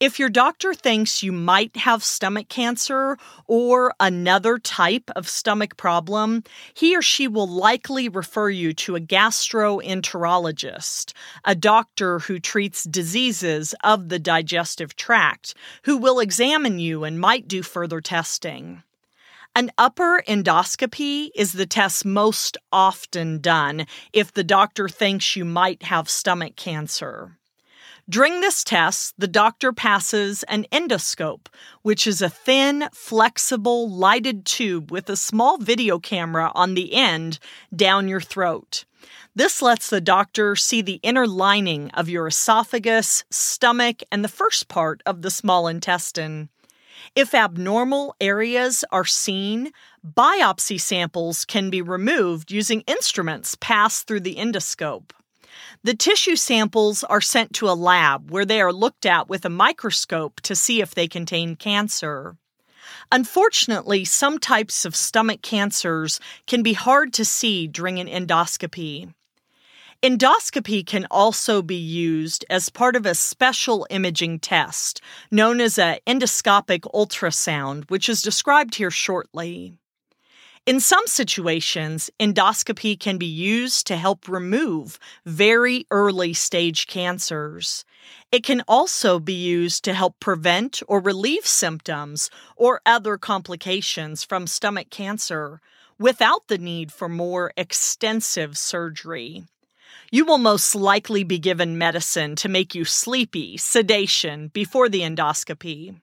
If 0.00 0.20
your 0.20 0.28
doctor 0.28 0.74
thinks 0.74 1.24
you 1.24 1.32
might 1.32 1.76
have 1.76 2.04
stomach 2.04 2.48
cancer 2.48 3.18
or 3.48 3.92
another 3.98 4.56
type 4.56 5.10
of 5.16 5.28
stomach 5.28 5.76
problem, 5.76 6.44
he 6.72 6.96
or 6.96 7.02
she 7.02 7.26
will 7.26 7.48
likely 7.48 8.08
refer 8.08 8.48
you 8.48 8.72
to 8.74 8.94
a 8.94 9.00
gastroenterologist, 9.00 11.14
a 11.44 11.56
doctor 11.56 12.20
who 12.20 12.38
treats 12.38 12.84
diseases 12.84 13.74
of 13.82 14.08
the 14.08 14.20
digestive 14.20 14.94
tract, 14.94 15.54
who 15.82 15.96
will 15.96 16.20
examine 16.20 16.78
you 16.78 17.02
and 17.02 17.18
might 17.18 17.48
do 17.48 17.64
further 17.64 18.00
testing. 18.00 18.84
An 19.56 19.72
upper 19.76 20.22
endoscopy 20.28 21.30
is 21.34 21.54
the 21.54 21.66
test 21.66 22.04
most 22.04 22.56
often 22.70 23.40
done 23.40 23.84
if 24.12 24.32
the 24.32 24.44
doctor 24.44 24.88
thinks 24.88 25.34
you 25.34 25.44
might 25.44 25.82
have 25.82 26.08
stomach 26.08 26.54
cancer. 26.54 27.32
During 28.10 28.40
this 28.40 28.64
test, 28.64 29.12
the 29.18 29.28
doctor 29.28 29.70
passes 29.70 30.42
an 30.44 30.64
endoscope, 30.72 31.48
which 31.82 32.06
is 32.06 32.22
a 32.22 32.30
thin, 32.30 32.88
flexible, 32.94 33.90
lighted 33.90 34.46
tube 34.46 34.90
with 34.90 35.10
a 35.10 35.16
small 35.16 35.58
video 35.58 35.98
camera 35.98 36.50
on 36.54 36.72
the 36.72 36.94
end 36.94 37.38
down 37.76 38.08
your 38.08 38.22
throat. 38.22 38.86
This 39.34 39.60
lets 39.60 39.90
the 39.90 40.00
doctor 40.00 40.56
see 40.56 40.80
the 40.80 41.00
inner 41.02 41.26
lining 41.26 41.90
of 41.90 42.08
your 42.08 42.28
esophagus, 42.28 43.24
stomach, 43.30 44.02
and 44.10 44.24
the 44.24 44.28
first 44.28 44.68
part 44.68 45.02
of 45.04 45.20
the 45.20 45.30
small 45.30 45.68
intestine. 45.68 46.48
If 47.14 47.34
abnormal 47.34 48.16
areas 48.22 48.86
are 48.90 49.04
seen, 49.04 49.70
biopsy 50.02 50.80
samples 50.80 51.44
can 51.44 51.68
be 51.68 51.82
removed 51.82 52.50
using 52.50 52.80
instruments 52.86 53.54
passed 53.60 54.06
through 54.06 54.20
the 54.20 54.36
endoscope. 54.36 55.10
The 55.82 55.94
tissue 55.94 56.36
samples 56.36 57.04
are 57.04 57.20
sent 57.20 57.52
to 57.54 57.68
a 57.68 57.72
lab 57.72 58.30
where 58.30 58.44
they 58.44 58.60
are 58.60 58.72
looked 58.72 59.06
at 59.06 59.28
with 59.28 59.44
a 59.44 59.50
microscope 59.50 60.40
to 60.42 60.56
see 60.56 60.80
if 60.80 60.94
they 60.94 61.08
contain 61.08 61.56
cancer. 61.56 62.36
Unfortunately, 63.10 64.04
some 64.04 64.38
types 64.38 64.84
of 64.84 64.96
stomach 64.96 65.42
cancers 65.42 66.20
can 66.46 66.62
be 66.62 66.72
hard 66.72 67.12
to 67.14 67.24
see 67.24 67.66
during 67.66 67.98
an 67.98 68.06
endoscopy. 68.06 69.12
Endoscopy 70.02 70.86
can 70.86 71.06
also 71.10 71.60
be 71.60 71.74
used 71.76 72.44
as 72.48 72.68
part 72.68 72.94
of 72.94 73.04
a 73.04 73.16
special 73.16 73.86
imaging 73.90 74.38
test 74.38 75.00
known 75.30 75.60
as 75.60 75.76
an 75.78 75.98
endoscopic 76.06 76.82
ultrasound, 76.94 77.90
which 77.90 78.08
is 78.08 78.22
described 78.22 78.76
here 78.76 78.92
shortly. 78.92 79.74
In 80.68 80.80
some 80.80 81.06
situations, 81.06 82.10
endoscopy 82.20 83.00
can 83.00 83.16
be 83.16 83.24
used 83.24 83.86
to 83.86 83.96
help 83.96 84.28
remove 84.28 84.98
very 85.24 85.86
early 85.90 86.34
stage 86.34 86.86
cancers. 86.86 87.86
It 88.30 88.44
can 88.44 88.60
also 88.68 89.18
be 89.18 89.32
used 89.32 89.82
to 89.84 89.94
help 89.94 90.20
prevent 90.20 90.82
or 90.86 91.00
relieve 91.00 91.46
symptoms 91.46 92.28
or 92.54 92.82
other 92.84 93.16
complications 93.16 94.24
from 94.24 94.46
stomach 94.46 94.90
cancer 94.90 95.62
without 95.98 96.48
the 96.48 96.58
need 96.58 96.92
for 96.92 97.08
more 97.08 97.50
extensive 97.56 98.58
surgery. 98.58 99.44
You 100.10 100.26
will 100.26 100.36
most 100.36 100.74
likely 100.74 101.24
be 101.24 101.38
given 101.38 101.78
medicine 101.78 102.36
to 102.36 102.48
make 102.50 102.74
you 102.74 102.84
sleepy, 102.84 103.56
sedation, 103.56 104.48
before 104.48 104.90
the 104.90 105.00
endoscopy. 105.00 105.98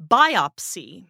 Biopsy. 0.00 1.06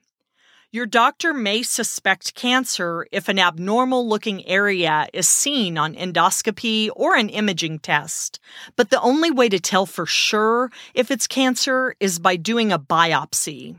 Your 0.75 0.87
doctor 0.87 1.33
may 1.33 1.63
suspect 1.63 2.35
cancer 2.35 3.07
if 3.13 3.29
an 3.29 3.39
abnormal 3.39 4.09
looking 4.09 4.45
area 4.45 5.07
is 5.13 5.29
seen 5.29 5.79
on 5.79 5.95
endoscopy 5.95 6.91
or 6.97 7.15
an 7.15 7.29
imaging 7.29 7.79
test, 7.79 8.41
but 8.75 8.91
the 8.91 9.01
only 9.01 9.31
way 9.31 9.49
to 9.49 9.61
tell 9.61 9.87
for 9.87 10.05
sure 10.05 10.73
if 10.93 11.13
it's 11.13 11.29
cancer 11.29 11.95
is 12.01 12.19
by 12.19 12.35
doing 12.35 12.73
a 12.73 12.79
biopsy. 12.81 13.77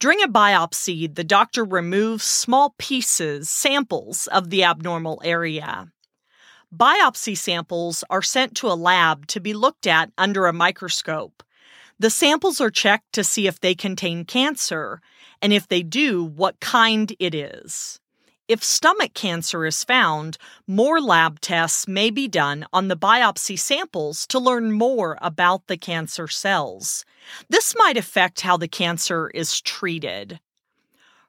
During 0.00 0.22
a 0.22 0.26
biopsy, 0.26 1.14
the 1.14 1.24
doctor 1.24 1.62
removes 1.62 2.24
small 2.24 2.74
pieces, 2.78 3.50
samples 3.50 4.26
of 4.28 4.48
the 4.48 4.64
abnormal 4.64 5.20
area. 5.26 5.92
Biopsy 6.74 7.36
samples 7.36 8.02
are 8.08 8.22
sent 8.22 8.56
to 8.56 8.68
a 8.68 8.80
lab 8.80 9.26
to 9.26 9.40
be 9.40 9.52
looked 9.52 9.86
at 9.86 10.10
under 10.16 10.46
a 10.46 10.54
microscope. 10.54 11.43
The 11.98 12.10
samples 12.10 12.60
are 12.60 12.70
checked 12.70 13.12
to 13.12 13.24
see 13.24 13.46
if 13.46 13.60
they 13.60 13.74
contain 13.74 14.24
cancer, 14.24 15.00
and 15.40 15.52
if 15.52 15.68
they 15.68 15.82
do, 15.82 16.24
what 16.24 16.60
kind 16.60 17.14
it 17.18 17.34
is. 17.34 18.00
If 18.46 18.62
stomach 18.62 19.14
cancer 19.14 19.64
is 19.64 19.84
found, 19.84 20.36
more 20.66 21.00
lab 21.00 21.40
tests 21.40 21.88
may 21.88 22.10
be 22.10 22.28
done 22.28 22.66
on 22.74 22.88
the 22.88 22.96
biopsy 22.96 23.58
samples 23.58 24.26
to 24.26 24.38
learn 24.38 24.72
more 24.72 25.16
about 25.22 25.66
the 25.66 25.78
cancer 25.78 26.28
cells. 26.28 27.06
This 27.48 27.74
might 27.78 27.96
affect 27.96 28.42
how 28.42 28.58
the 28.58 28.68
cancer 28.68 29.30
is 29.30 29.62
treated. 29.62 30.40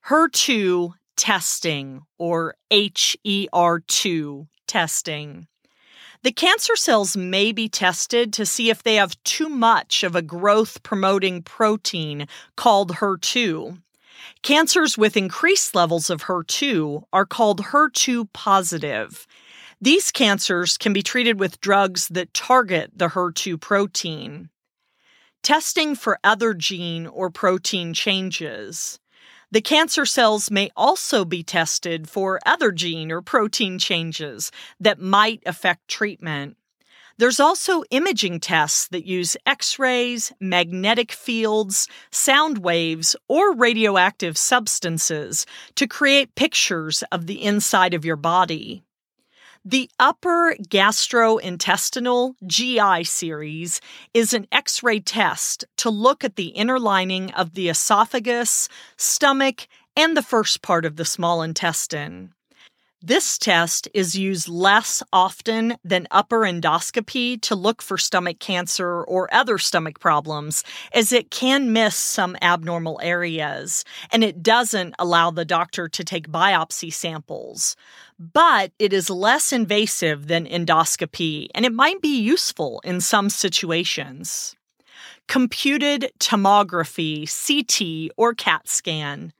HER2 0.07 0.93
testing, 1.15 2.01
or 2.17 2.55
HER2 2.69 4.48
testing. 4.67 5.48
The 6.25 6.32
cancer 6.32 6.75
cells 6.75 7.15
may 7.15 7.51
be 7.51 7.70
tested 7.70 8.34
to 8.34 8.48
see 8.48 8.72
if 8.72 8.82
they 8.82 8.96
have 8.96 9.24
too 9.24 9.48
much 9.48 10.01
of 10.01 10.15
a 10.15 10.24
growth 10.24 10.82
promoting 10.82 11.44
protein 11.44 12.27
called 12.58 12.94
HER2. 12.94 13.79
Cancers 14.41 14.98
with 14.98 15.15
increased 15.15 15.75
levels 15.75 16.10
of 16.10 16.24
HER2 16.24 17.03
are 17.13 17.27
called 17.27 17.65
HER2 17.65 18.27
positive. 18.34 19.27
These 19.79 20.10
cancers 20.10 20.79
can 20.79 20.94
be 20.94 21.03
treated 21.03 21.39
with 21.39 21.62
drugs 21.62 22.08
that 22.08 22.34
target 22.34 22.89
the 22.96 23.10
HER2 23.10 23.62
protein. 23.62 24.50
Testing 25.44 25.94
for 25.94 26.17
other 26.24 26.55
gene 26.55 27.05
or 27.05 27.29
protein 27.29 27.94
changes. 27.94 29.00
The 29.55 29.62
cancer 29.62 30.05
cells 30.05 30.51
may 30.51 30.69
also 30.75 31.24
be 31.24 31.41
tested 31.41 32.09
for 32.09 32.41
other 32.45 32.74
gene 32.74 33.09
or 33.09 33.21
protein 33.21 33.79
changes 33.79 34.51
that 34.81 35.00
might 35.00 35.41
affect 35.45 35.88
treatment. 35.88 36.57
There's 37.17 37.39
also 37.39 37.83
imaging 37.89 38.41
tests 38.41 38.89
that 38.89 39.05
use 39.05 39.38
X 39.45 39.79
rays, 39.79 40.33
magnetic 40.41 41.13
fields, 41.13 41.88
sound 42.12 42.57
waves, 42.57 43.15
or 43.29 43.55
radioactive 43.55 44.38
substances 44.38 45.45
to 45.75 45.88
create 45.88 46.35
pictures 46.35 47.01
of 47.13 47.25
the 47.25 47.41
inside 47.41 47.93
of 47.93 48.03
your 48.03 48.17
body. 48.17 48.83
The 49.67 49.89
upper 49.98 50.55
gastrointestinal 50.69 52.36
GI 52.45 53.03
series 53.03 53.81
is 54.13 54.31
an 54.31 54.45
X 54.51 54.84
ray 54.84 55.00
test 55.00 55.65
to 55.77 55.89
look 55.89 56.24
at 56.24 56.36
the 56.36 56.50
inner 56.50 56.79
lining 56.79 57.31
of 57.31 57.55
the 57.55 57.69
esophagus, 57.69 58.69
stomach, 58.95 59.67
and 59.98 60.15
the 60.15 60.22
first 60.22 60.62
part 60.62 60.86
of 60.86 60.98
the 60.98 61.05
small 61.05 61.41
intestine. 61.41 62.31
This 63.01 63.38
test 63.38 63.88
is 63.93 64.15
used 64.15 64.48
less 64.48 65.03
often 65.13 65.77
than 65.84 66.07
upper 66.10 66.39
endoscopy 66.41 67.39
to 67.41 67.55
look 67.55 67.81
for 67.81 67.98
stomach 67.98 68.39
cancer 68.39 69.03
or 69.03 69.31
other 69.34 69.57
stomach 69.57 70.00
problems, 70.00 70.63
as 70.91 71.12
it 71.12 71.29
can 71.29 71.72
miss 71.74 71.95
some 71.95 72.36
abnormal 72.41 73.00
areas, 73.03 73.84
and 74.12 74.24
it 74.24 74.41
doesn't 74.41 74.95
allow 74.98 75.29
the 75.29 75.45
doctor 75.45 75.88
to 75.88 76.03
take 76.03 76.29
biopsy 76.29 76.91
samples. 76.91 77.75
But 78.17 78.72
it 78.79 78.93
is 78.93 79.10
less 79.10 79.51
invasive 79.51 80.27
than 80.27 80.45
endoscopy, 80.45 81.50
and 81.53 81.65
it 81.65 81.74
might 81.74 82.01
be 82.01 82.17
useful 82.17 82.79
in 82.86 83.01
some 83.01 83.29
situations. 83.29 84.55
Computed 85.27 86.12
tomography, 86.19 87.27
CT, 87.27 88.13
or 88.15 88.34
CAT 88.34 88.69
scan. 88.69 89.34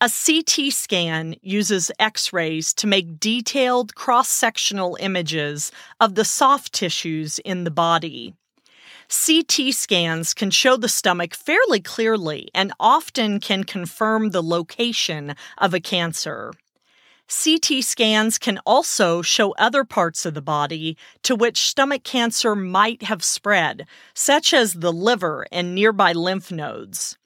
A 0.00 0.08
CT 0.08 0.72
scan 0.72 1.34
uses 1.42 1.90
X 1.98 2.32
rays 2.32 2.72
to 2.74 2.86
make 2.86 3.18
detailed 3.18 3.96
cross 3.96 4.28
sectional 4.28 4.96
images 5.00 5.72
of 5.98 6.14
the 6.14 6.24
soft 6.24 6.72
tissues 6.72 7.40
in 7.40 7.64
the 7.64 7.70
body. 7.70 8.34
CT 9.08 9.72
scans 9.72 10.34
can 10.34 10.50
show 10.50 10.76
the 10.76 10.88
stomach 10.88 11.34
fairly 11.34 11.80
clearly 11.80 12.48
and 12.54 12.72
often 12.78 13.40
can 13.40 13.64
confirm 13.64 14.30
the 14.30 14.42
location 14.42 15.34
of 15.58 15.74
a 15.74 15.80
cancer. 15.80 16.52
CT 17.28 17.82
scans 17.82 18.38
can 18.38 18.58
also 18.66 19.22
show 19.22 19.52
other 19.52 19.84
parts 19.84 20.26
of 20.26 20.34
the 20.34 20.42
body 20.42 20.96
to 21.22 21.34
which 21.34 21.68
stomach 21.68 22.04
cancer 22.04 22.54
might 22.54 23.02
have 23.04 23.24
spread, 23.24 23.86
such 24.14 24.52
as 24.52 24.74
the 24.74 24.92
liver 24.92 25.46
and 25.50 25.74
nearby 25.74 26.12
lymph 26.12 26.52
nodes. 26.52 27.16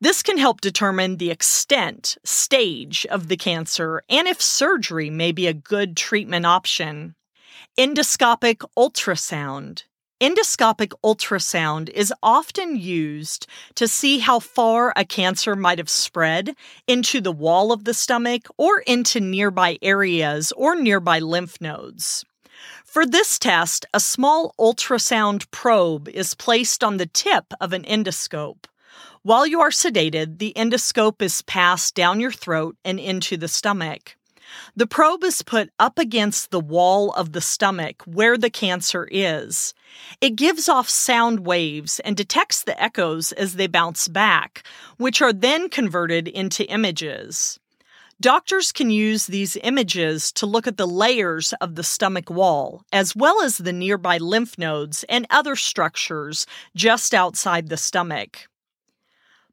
This 0.00 0.22
can 0.22 0.38
help 0.38 0.60
determine 0.60 1.16
the 1.16 1.30
extent, 1.30 2.16
stage 2.24 3.04
of 3.10 3.28
the 3.28 3.36
cancer, 3.36 4.02
and 4.08 4.26
if 4.26 4.40
surgery 4.40 5.10
may 5.10 5.32
be 5.32 5.46
a 5.46 5.52
good 5.52 5.96
treatment 5.96 6.46
option. 6.46 7.14
Endoscopic 7.78 8.64
ultrasound. 8.78 9.82
Endoscopic 10.20 10.92
ultrasound 11.02 11.88
is 11.88 12.12
often 12.22 12.76
used 12.76 13.46
to 13.74 13.88
see 13.88 14.18
how 14.18 14.38
far 14.38 14.92
a 14.94 15.02
cancer 15.02 15.56
might 15.56 15.78
have 15.78 15.88
spread 15.88 16.54
into 16.86 17.22
the 17.22 17.32
wall 17.32 17.72
of 17.72 17.84
the 17.84 17.94
stomach 17.94 18.46
or 18.58 18.80
into 18.80 19.18
nearby 19.18 19.78
areas 19.80 20.52
or 20.52 20.76
nearby 20.76 21.20
lymph 21.20 21.58
nodes. 21.58 22.26
For 22.84 23.06
this 23.06 23.38
test, 23.38 23.86
a 23.94 24.00
small 24.00 24.54
ultrasound 24.60 25.50
probe 25.52 26.06
is 26.06 26.34
placed 26.34 26.84
on 26.84 26.98
the 26.98 27.06
tip 27.06 27.54
of 27.58 27.72
an 27.72 27.84
endoscope. 27.84 28.66
While 29.22 29.46
you 29.46 29.62
are 29.62 29.70
sedated, 29.70 30.38
the 30.38 30.52
endoscope 30.54 31.22
is 31.22 31.40
passed 31.40 31.94
down 31.94 32.20
your 32.20 32.32
throat 32.32 32.76
and 32.84 33.00
into 33.00 33.38
the 33.38 33.48
stomach. 33.48 34.16
The 34.76 34.86
probe 34.86 35.24
is 35.24 35.42
put 35.42 35.70
up 35.78 35.98
against 35.98 36.50
the 36.50 36.60
wall 36.60 37.12
of 37.12 37.32
the 37.32 37.40
stomach 37.40 38.02
where 38.04 38.36
the 38.36 38.50
cancer 38.50 39.08
is. 39.10 39.74
It 40.20 40.36
gives 40.36 40.68
off 40.68 40.88
sound 40.88 41.46
waves 41.46 42.00
and 42.00 42.16
detects 42.16 42.62
the 42.62 42.80
echoes 42.82 43.32
as 43.32 43.54
they 43.54 43.66
bounce 43.66 44.08
back, 44.08 44.62
which 44.96 45.20
are 45.22 45.32
then 45.32 45.68
converted 45.68 46.28
into 46.28 46.64
images. 46.70 47.58
Doctors 48.20 48.70
can 48.70 48.90
use 48.90 49.26
these 49.26 49.56
images 49.62 50.30
to 50.32 50.46
look 50.46 50.66
at 50.66 50.76
the 50.76 50.86
layers 50.86 51.54
of 51.60 51.74
the 51.74 51.82
stomach 51.82 52.28
wall, 52.28 52.82
as 52.92 53.16
well 53.16 53.40
as 53.40 53.56
the 53.56 53.72
nearby 53.72 54.18
lymph 54.18 54.58
nodes 54.58 55.04
and 55.08 55.26
other 55.30 55.56
structures 55.56 56.46
just 56.74 57.14
outside 57.14 57.68
the 57.68 57.78
stomach 57.78 58.46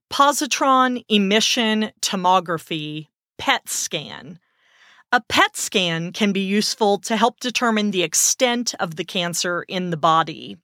positron 0.10 1.04
emission 1.10 1.92
tomography 2.02 3.08
PET 3.38 3.68
scan. 3.70 4.40
A 5.14 5.22
PET 5.22 5.56
scan 5.56 6.12
can 6.12 6.34
be 6.34 6.42
useful 6.42 6.98
to 7.00 7.16
help 7.16 7.40
determine 7.40 7.92
the 7.92 8.04
extent 8.04 8.76
of 8.78 8.98
the 8.98 9.06
cancer 9.06 9.64
in 9.70 9.90
the 9.90 9.96
body. 9.96 10.58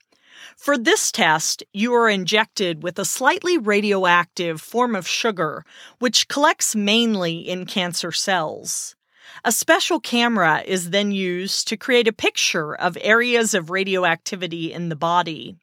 For 0.58 0.78
this 0.78 1.14
test, 1.14 1.64
you 1.72 1.94
are 1.94 2.10
injected 2.10 2.84
with 2.84 3.00
a 3.00 3.06
slightly 3.06 3.58
radioactive 3.58 4.60
form 4.60 4.98
of 4.98 5.08
sugar, 5.08 5.64
which 6.00 6.28
collects 6.28 6.76
mainly 6.76 7.38
in 7.38 7.66
cancer 7.66 8.12
cells. 8.12 8.98
A 9.46 9.52
special 9.54 10.02
camera 10.02 10.62
is 10.66 10.90
then 10.90 11.14
used 11.14 11.70
to 11.70 11.78
create 11.78 12.10
a 12.10 12.14
picture 12.14 12.76
of 12.76 12.98
areas 13.00 13.54
of 13.54 13.70
radioactivity 13.70 14.74
in 14.74 14.90
the 14.90 14.98
body. 14.98 15.56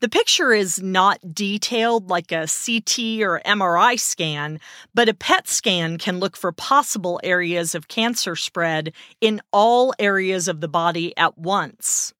The 0.00 0.08
picture 0.08 0.52
is 0.52 0.80
not 0.80 1.34
detailed 1.34 2.08
like 2.08 2.30
a 2.30 2.46
CT 2.46 3.20
or 3.20 3.42
MRI 3.44 3.98
scan, 3.98 4.60
but 4.94 5.08
a 5.08 5.14
PET 5.14 5.48
scan 5.48 5.98
can 5.98 6.20
look 6.20 6.36
for 6.36 6.52
possible 6.52 7.20
areas 7.24 7.74
of 7.74 7.88
cancer 7.88 8.36
spread 8.36 8.92
in 9.20 9.40
all 9.52 9.92
areas 9.98 10.46
of 10.46 10.60
the 10.60 10.68
body 10.68 11.16
at 11.16 11.36
once. 11.36 12.14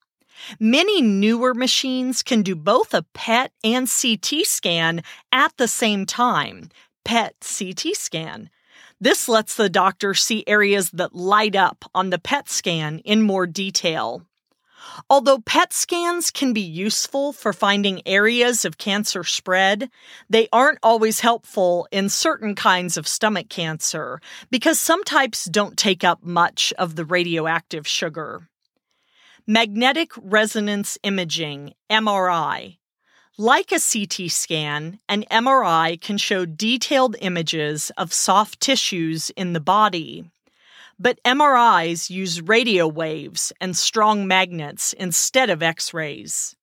Many 0.59 1.01
newer 1.01 1.53
machines 1.53 2.21
can 2.21 2.41
do 2.41 2.53
both 2.53 2.93
a 2.93 3.05
PET 3.13 3.53
and 3.63 3.89
CT 3.89 4.45
scan 4.45 5.01
at 5.31 5.55
the 5.55 5.67
same 5.67 6.05
time. 6.05 6.69
PET 7.05 7.35
CT 7.39 7.95
scan. 7.95 8.49
This 8.99 9.29
lets 9.29 9.55
the 9.55 9.69
doctor 9.69 10.13
see 10.13 10.43
areas 10.47 10.91
that 10.91 11.15
light 11.15 11.55
up 11.55 11.85
on 11.95 12.09
the 12.09 12.19
PET 12.19 12.49
scan 12.49 12.99
in 12.99 13.21
more 13.21 13.47
detail. 13.47 14.25
Although 15.09 15.39
PET 15.39 15.73
scans 15.73 16.31
can 16.31 16.53
be 16.53 16.61
useful 16.61 17.33
for 17.33 17.53
finding 17.53 18.01
areas 18.05 18.65
of 18.65 18.77
cancer 18.77 19.23
spread, 19.23 19.89
they 20.29 20.47
aren't 20.51 20.79
always 20.83 21.19
helpful 21.19 21.87
in 21.91 22.09
certain 22.09 22.55
kinds 22.55 22.97
of 22.97 23.07
stomach 23.07 23.49
cancer 23.49 24.21
because 24.49 24.79
some 24.79 25.03
types 25.03 25.45
don't 25.45 25.77
take 25.77 26.03
up 26.03 26.23
much 26.23 26.73
of 26.77 26.95
the 26.95 27.05
radioactive 27.05 27.87
sugar. 27.87 28.47
Magnetic 29.47 30.11
resonance 30.15 30.97
imaging, 31.03 31.73
MRI. 31.89 32.77
Like 33.37 33.71
a 33.71 33.79
CT 33.79 34.29
scan, 34.29 34.99
an 35.07 35.23
MRI 35.31 35.99
can 35.99 36.17
show 36.17 36.45
detailed 36.45 37.15
images 37.21 37.89
of 37.97 38.11
soft 38.11 38.59
tissues 38.59 39.29
in 39.31 39.53
the 39.53 39.61
body. 39.61 40.29
But 41.01 41.23
MRIs 41.23 42.09
use 42.09 42.41
radio 42.41 42.85
waves 42.85 43.53
and 43.61 43.75
strong 43.77 44.27
magnets 44.27 44.91
instead 44.93 45.49
of 45.49 45.63
X 45.63 45.93
rays. 45.93 46.57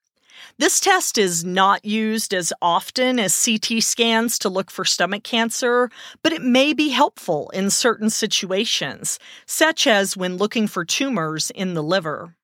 This 0.58 0.78
test 0.78 1.16
is 1.16 1.42
not 1.42 1.86
used 1.86 2.34
as 2.34 2.52
often 2.60 3.18
as 3.18 3.44
CT 3.44 3.82
scans 3.82 4.38
to 4.40 4.50
look 4.50 4.70
for 4.70 4.84
stomach 4.84 5.24
cancer, 5.24 5.90
but 6.22 6.34
it 6.34 6.42
may 6.42 6.74
be 6.74 6.90
helpful 6.90 7.48
in 7.50 7.70
certain 7.70 8.10
situations, 8.10 9.18
such 9.46 9.86
as 9.86 10.16
when 10.16 10.36
looking 10.36 10.66
for 10.66 10.84
tumors 10.84 11.50
in 11.50 11.72
the 11.72 11.82
liver. 11.82 12.36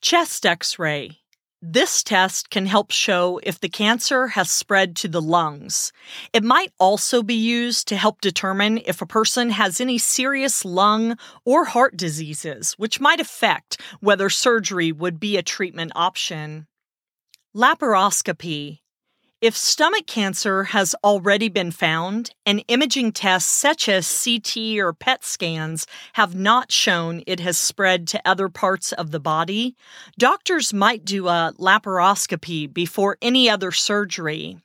Chest 0.00 0.46
X 0.46 0.78
ray. 0.78 1.18
This 1.60 2.04
test 2.04 2.50
can 2.50 2.66
help 2.66 2.92
show 2.92 3.40
if 3.42 3.58
the 3.58 3.68
cancer 3.68 4.28
has 4.28 4.48
spread 4.48 4.94
to 4.96 5.08
the 5.08 5.20
lungs. 5.20 5.92
It 6.32 6.44
might 6.44 6.72
also 6.78 7.20
be 7.24 7.34
used 7.34 7.88
to 7.88 7.96
help 7.96 8.20
determine 8.20 8.78
if 8.86 9.02
a 9.02 9.06
person 9.06 9.50
has 9.50 9.80
any 9.80 9.98
serious 9.98 10.64
lung 10.64 11.18
or 11.44 11.64
heart 11.64 11.96
diseases, 11.96 12.74
which 12.74 13.00
might 13.00 13.18
affect 13.18 13.80
whether 13.98 14.30
surgery 14.30 14.92
would 14.92 15.18
be 15.18 15.36
a 15.36 15.42
treatment 15.42 15.90
option. 15.96 16.68
Laparoscopy 17.56 18.78
if 19.40 19.56
stomach 19.56 20.06
cancer 20.06 20.64
has 20.64 20.96
already 21.04 21.48
been 21.48 21.70
found 21.70 22.30
and 22.44 22.64
imaging 22.66 23.12
tests 23.12 23.50
such 23.50 23.88
as 23.88 24.24
CT 24.24 24.78
or 24.78 24.92
PET 24.92 25.24
scans 25.24 25.86
have 26.14 26.34
not 26.34 26.72
shown 26.72 27.22
it 27.24 27.38
has 27.38 27.56
spread 27.56 28.08
to 28.08 28.20
other 28.24 28.48
parts 28.48 28.92
of 28.92 29.12
the 29.12 29.20
body, 29.20 29.76
doctors 30.18 30.72
might 30.72 31.04
do 31.04 31.28
a 31.28 31.52
laparoscopy 31.56 32.72
before 32.72 33.16
any 33.22 33.48
other 33.48 33.70
surgery. 33.70 34.58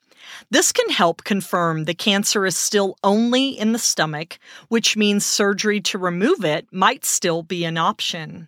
This 0.49 0.71
can 0.71 0.89
help 0.89 1.23
confirm 1.23 1.83
the 1.83 1.93
cancer 1.93 2.43
is 2.45 2.57
still 2.57 2.97
only 3.03 3.49
in 3.49 3.73
the 3.73 3.79
stomach, 3.79 4.39
which 4.69 4.97
means 4.97 5.23
surgery 5.23 5.81
to 5.81 5.99
remove 5.99 6.43
it 6.43 6.67
might 6.71 7.05
still 7.05 7.43
be 7.43 7.63
an 7.63 7.77
option. 7.77 8.47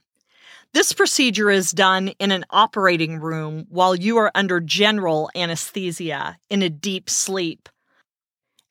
This 0.75 0.91
procedure 0.91 1.49
is 1.49 1.71
done 1.71 2.09
in 2.19 2.31
an 2.33 2.43
operating 2.49 3.21
room 3.21 3.65
while 3.69 3.95
you 3.95 4.17
are 4.17 4.29
under 4.35 4.59
general 4.59 5.31
anesthesia 5.33 6.37
in 6.49 6.61
a 6.61 6.69
deep 6.69 7.09
sleep. 7.09 7.69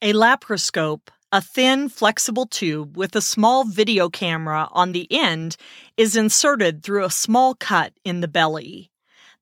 A 0.02 0.12
laparoscope, 0.12 1.08
a 1.32 1.40
thin, 1.40 1.88
flexible 1.88 2.44
tube 2.44 2.98
with 2.98 3.16
a 3.16 3.22
small 3.22 3.64
video 3.64 4.10
camera 4.10 4.68
on 4.72 4.92
the 4.92 5.08
end, 5.10 5.56
is 5.96 6.14
inserted 6.14 6.82
through 6.82 7.06
a 7.06 7.10
small 7.10 7.54
cut 7.54 7.94
in 8.04 8.20
the 8.20 8.28
belly. 8.28 8.90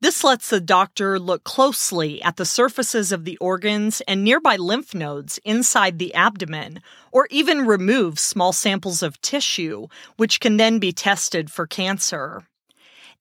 This 0.01 0.23
lets 0.23 0.49
the 0.49 0.61
doctor 0.61 1.19
look 1.19 1.43
closely 1.43 2.23
at 2.23 2.37
the 2.37 2.45
surfaces 2.45 3.11
of 3.11 3.25
the 3.25 3.37
organs 3.39 4.03
and 4.07 4.23
nearby 4.23 4.55
lymph 4.55 4.95
nodes 4.95 5.41
inside 5.45 5.99
the 5.99 6.15
abdomen, 6.15 6.81
or 7.11 7.27
even 7.29 7.67
remove 7.67 8.21
small 8.21 8.53
samples 8.53 9.03
of 9.03 9.21
tissue, 9.21 9.89
which 10.17 10.39
can 10.39 10.59
then 10.59 10.79
be 10.79 10.93
tested 10.93 11.51
for 11.51 11.67
cancer. 11.67 12.45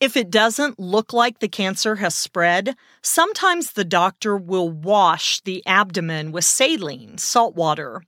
If 0.02 0.18
it 0.18 0.32
doesn't 0.32 0.80
look 0.80 1.14
like 1.14 1.38
the 1.38 1.48
cancer 1.48 1.98
has 1.98 2.16
spread, 2.16 2.76
sometimes 3.04 3.74
the 3.74 3.86
doctor 3.86 4.36
will 4.36 4.68
wash 4.68 5.42
the 5.42 5.64
abdomen 5.68 6.32
with 6.32 6.44
saline, 6.44 7.20
salt 7.20 7.56
water. 7.56 8.02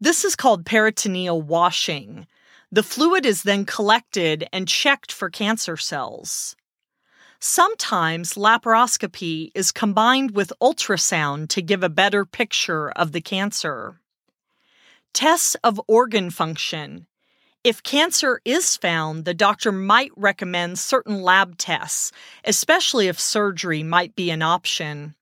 This 0.00 0.24
is 0.24 0.34
called 0.34 0.66
peritoneal 0.66 1.40
washing. 1.40 2.26
The 2.72 2.82
fluid 2.82 3.24
is 3.24 3.44
then 3.44 3.64
collected 3.64 4.48
and 4.52 4.66
checked 4.66 5.12
for 5.12 5.30
cancer 5.30 5.76
cells. 5.76 6.56
Sometimes 7.38 8.34
laparoscopy 8.34 9.52
is 9.54 9.70
combined 9.70 10.32
with 10.32 10.52
ultrasound 10.60 11.48
to 11.50 11.62
give 11.62 11.84
a 11.84 11.88
better 11.88 12.24
picture 12.24 12.90
of 12.90 13.12
the 13.12 13.20
cancer. 13.20 14.00
Tests 15.14 15.54
of 15.62 15.80
organ 15.86 16.30
function 16.30 17.06
if 17.66 17.82
cancer 17.82 18.40
is 18.44 18.76
found, 18.76 19.24
the 19.24 19.34
doctor 19.34 19.72
might 19.72 20.12
recommend 20.14 20.78
certain 20.78 21.20
lab 21.20 21.58
tests, 21.58 22.12
especially 22.44 23.08
if 23.08 23.18
surgery 23.18 23.82
might 23.82 24.14
be 24.14 24.30
an 24.30 24.40
option. 24.40 25.16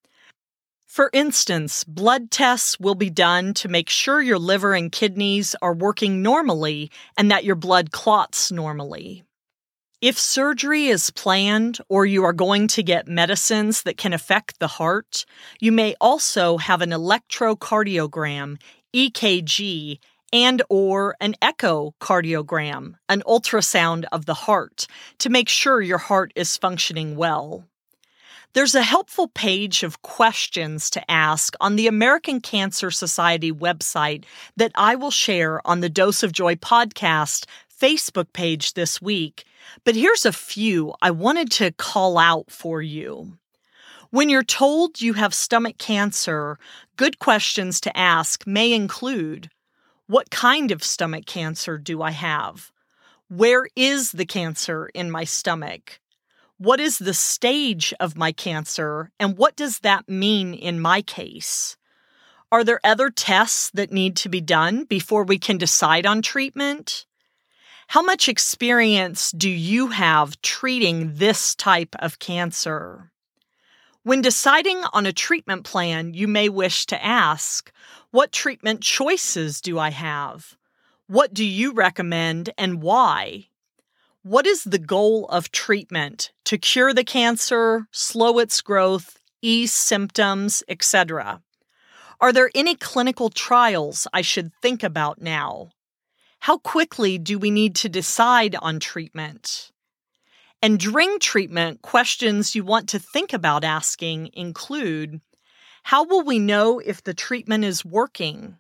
For 0.87 1.09
instance, 1.15 1.85
blood 1.85 2.31
tests 2.31 2.79
will 2.79 2.97
be 2.97 3.09
done 3.09 3.55
to 3.55 3.69
make 3.69 3.89
sure 3.89 4.21
your 4.21 4.39
liver 4.39 4.75
and 4.75 4.93
kidneys 4.93 5.57
are 5.63 5.73
working 5.73 6.21
normally 6.21 6.91
and 7.17 7.31
that 7.31 7.47
your 7.47 7.57
blood 7.57 7.93
clots 7.93 8.53
normally. 8.53 9.25
If 10.03 10.19
surgery 10.19 10.89
is 10.89 11.09
planned 11.09 11.79
or 11.89 12.05
you 12.05 12.25
are 12.25 12.35
going 12.35 12.69
to 12.69 12.83
get 12.83 13.09
medicines 13.09 13.85
that 13.85 13.97
can 13.97 14.13
affect 14.13 14.61
the 14.61 14.67
heart, 14.67 15.25
you 15.61 15.73
may 15.73 15.95
also 15.99 16.59
have 16.59 16.83
an 16.83 16.91
electrocardiogram, 16.91 18.61
EKG, 18.95 19.99
and 20.33 20.63
or 20.69 21.17
an 21.21 21.35
echocardiogram, 21.43 22.95
an 23.09 23.23
ultrasound 23.27 24.05
of 24.13 24.27
the 24.27 24.35
heart 24.35 24.87
to 25.19 25.31
make 25.31 25.49
sure 25.49 25.81
your 25.81 25.99
heart 25.99 26.33
is 26.35 26.57
functioning 26.57 27.17
well. 27.17 27.65
There's 28.55 28.77
a 28.77 28.83
helpful 28.83 29.27
page 29.29 29.83
of 29.83 30.03
questions 30.03 30.89
to 30.91 31.11
ask 31.11 31.55
on 31.61 31.75
the 31.75 31.89
American 31.89 32.41
Cancer 32.41 32.93
Society 32.93 33.51
website 33.51 34.25
that 34.57 34.71
I 34.77 34.95
will 34.95 35.11
share 35.11 35.61
on 35.67 35.81
the 35.81 35.89
Dose 35.89 36.23
of 36.23 36.31
Joy 36.31 36.55
podcast 36.55 37.47
Facebook 37.81 38.33
page 38.33 38.75
this 38.75 39.03
week, 39.03 39.45
but 39.83 39.97
here's 39.97 40.25
a 40.25 40.33
few 40.33 40.95
I 41.03 41.11
wanted 41.11 41.51
to 41.53 41.73
call 41.73 42.17
out 42.17 42.51
for 42.51 42.81
you. 42.81 43.37
When 44.11 44.29
you're 44.29 44.45
told 44.45 45.01
you 45.01 45.15
have 45.15 45.35
stomach 45.35 45.79
cancer, 45.79 46.57
good 46.97 47.19
questions 47.19 47.81
to 47.81 47.97
ask 47.97 48.47
may 48.47 48.73
include 48.73 49.51
what 50.07 50.31
kind 50.31 50.71
of 50.71 50.85
stomach 50.85 51.25
cancer 51.25 51.79
do 51.79 52.03
I 52.03 52.11
have? 52.11 52.71
Where 53.29 53.69
is 53.75 54.12
the 54.12 54.27
cancer 54.27 54.90
in 54.95 55.11
my 55.11 55.25
stomach? 55.25 56.01
What 56.59 56.79
is 56.79 56.99
the 56.99 57.14
stage 57.14 57.95
of 57.99 58.17
my 58.17 58.31
cancer, 58.31 59.11
and 59.19 59.37
what 59.37 59.57
does 59.57 59.81
that 59.81 60.09
mean 60.09 60.55
in 60.55 60.79
my 60.79 61.03
case? 61.03 61.77
Are 62.53 62.62
there 62.62 62.81
other 62.85 63.11
tests 63.11 63.71
that 63.75 63.90
need 63.90 64.14
to 64.19 64.29
be 64.29 64.40
done 64.40 64.85
before 64.85 65.25
we 65.25 65.38
can 65.38 65.59
decide 65.59 66.07
on 66.07 66.23
treatment? 66.23 67.07
How 67.88 68.03
much 68.03 68.29
experience 68.29 69.33
do 69.33 69.51
you 69.51 69.88
have 69.88 70.40
treating 70.43 71.14
this 71.14 71.55
type 71.55 71.97
of 71.99 72.19
cancer? 72.19 73.11
When 74.05 74.21
deciding 74.21 74.85
on 74.93 75.07
a 75.07 75.12
treatment 75.12 75.64
plan, 75.64 76.12
you 76.12 76.29
may 76.29 76.51
wish 76.51 76.85
to 76.87 77.05
ask 77.05 77.73
What 78.14 78.31
treatment 78.31 78.81
choices 78.81 79.61
do 79.61 79.77
I 79.77 79.90
have? 79.90 80.57
What 81.09 81.35
do 81.35 81.44
you 81.44 81.72
recommend 81.72 82.50
and 82.57 82.81
why? 82.81 83.48
What 84.22 84.46
is 84.46 84.62
the 84.62 84.79
goal 84.79 85.27
of 85.31 85.50
treatment? 85.50 86.31
To 86.44 86.57
cure 86.57 86.94
the 86.94 87.03
cancer, 87.03 87.88
slow 87.90 88.38
its 88.38 88.61
growth, 88.61 89.18
ease 89.42 89.72
symptoms, 89.72 90.62
etc. 90.68 91.42
Are 92.20 92.33
there 92.33 92.53
any 92.55 92.77
clinical 92.77 93.31
trials 93.31 94.07
I 94.12 94.22
should 94.22 94.53
think 94.62 94.85
about 94.85 95.20
now? 95.20 95.70
How 96.38 96.59
quickly 96.59 97.18
do 97.18 97.37
we 97.37 97.50
need 97.50 97.74
to 97.74 97.88
decide 97.88 98.55
on 98.62 98.79
treatment? 98.79 99.72
And 100.62 100.79
during 100.79 101.18
treatment, 101.18 101.83
questions 101.83 102.55
you 102.55 102.62
want 102.62 102.88
to 102.90 103.00
think 103.00 103.33
about 103.33 103.64
asking 103.64 104.31
include 104.35 105.20
How 105.88 106.03
will 106.03 106.23
we 106.23 106.38
know 106.38 106.79
if 106.79 107.05
the 107.05 107.12
treatment 107.12 107.62
is 107.62 107.85
working? 107.85 108.57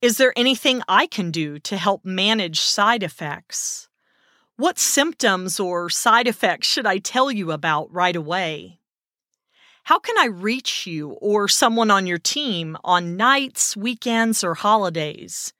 Is 0.00 0.18
there 0.18 0.32
anything 0.36 0.82
I 0.86 1.08
can 1.08 1.32
do 1.32 1.58
to 1.58 1.76
help 1.76 2.04
manage 2.04 2.60
side 2.60 3.02
effects? 3.02 3.88
What 4.56 4.78
symptoms 4.78 5.58
or 5.58 5.90
side 5.90 6.28
effects 6.28 6.68
should 6.68 6.86
I 6.86 6.98
tell 6.98 7.28
you 7.32 7.50
about 7.50 7.92
right 7.92 8.14
away? 8.14 8.78
How 9.82 9.98
can 9.98 10.16
I 10.16 10.26
reach 10.26 10.86
you 10.86 11.18
or 11.20 11.48
someone 11.48 11.90
on 11.90 12.06
your 12.06 12.18
team 12.18 12.76
on 12.84 13.16
nights, 13.16 13.76
weekends, 13.76 14.44
or 14.44 14.54
holidays? 14.54 15.52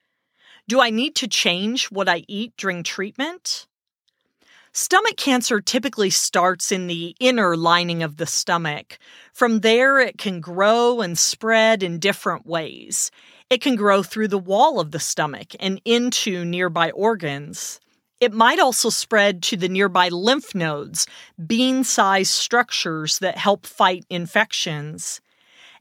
Do 0.69 0.81
I 0.81 0.91
need 0.91 1.17
to 1.17 1.27
change 1.27 1.87
what 1.87 2.09
I 2.09 2.23
eat 2.29 2.53
during 2.57 2.85
treatment? 2.85 3.67
Stomach 4.77 5.17
cancer 5.17 5.61
typically 5.61 6.11
starts 6.11 6.73
in 6.73 6.89
the 6.89 7.15
inner 7.21 7.57
lining 7.57 8.03
of 8.03 8.17
the 8.17 8.27
stomach. 8.27 8.99
From 9.33 9.61
there, 9.61 10.01
it 10.01 10.19
can 10.19 10.41
grow 10.41 11.01
and 11.01 11.17
spread 11.17 11.85
in 11.85 12.01
different 12.01 12.45
ways. 12.45 13.13
It 13.49 13.61
can 13.61 13.77
grow 13.77 14.03
through 14.03 14.27
the 14.29 14.37
wall 14.37 14.81
of 14.81 14.91
the 14.91 14.99
stomach 14.99 15.53
and 15.61 15.81
into 15.85 16.45
nearby 16.45 16.91
organs. 16.91 17.79
It 18.19 18.33
might 18.33 18.59
also 18.59 18.91
spread 18.91 19.45
to 19.45 19.57
the 19.57 19.69
nearby 19.69 20.09
lymph 20.09 20.57
nodes, 20.57 21.07
bean 21.47 21.85
sized 21.85 22.33
structures 22.33 23.21
that 23.21 23.39
help 23.39 23.67
fight 23.67 24.05
infections. 24.11 25.21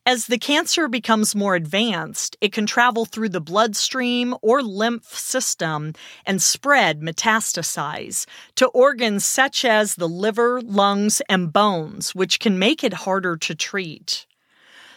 As 0.05 0.27
the 0.27 0.37
cancer 0.37 0.89
becomes 0.89 1.33
more 1.33 1.55
advanced, 1.55 2.35
it 2.41 2.51
can 2.51 2.65
travel 2.65 3.05
through 3.05 3.29
the 3.29 3.39
bloodstream 3.39 4.35
or 4.41 4.61
lymph 4.61 5.17
system 5.17 5.93
and 6.25 6.41
spread, 6.41 6.99
metastasize, 6.99 8.25
to 8.55 8.67
organs 8.67 9.23
such 9.23 9.63
as 9.63 9.95
the 9.95 10.09
liver, 10.09 10.59
lungs, 10.61 11.21
and 11.29 11.53
bones, 11.53 12.13
which 12.13 12.41
can 12.41 12.59
make 12.59 12.83
it 12.83 12.93
harder 12.93 13.37
to 13.37 13.55
treat. 13.55 14.25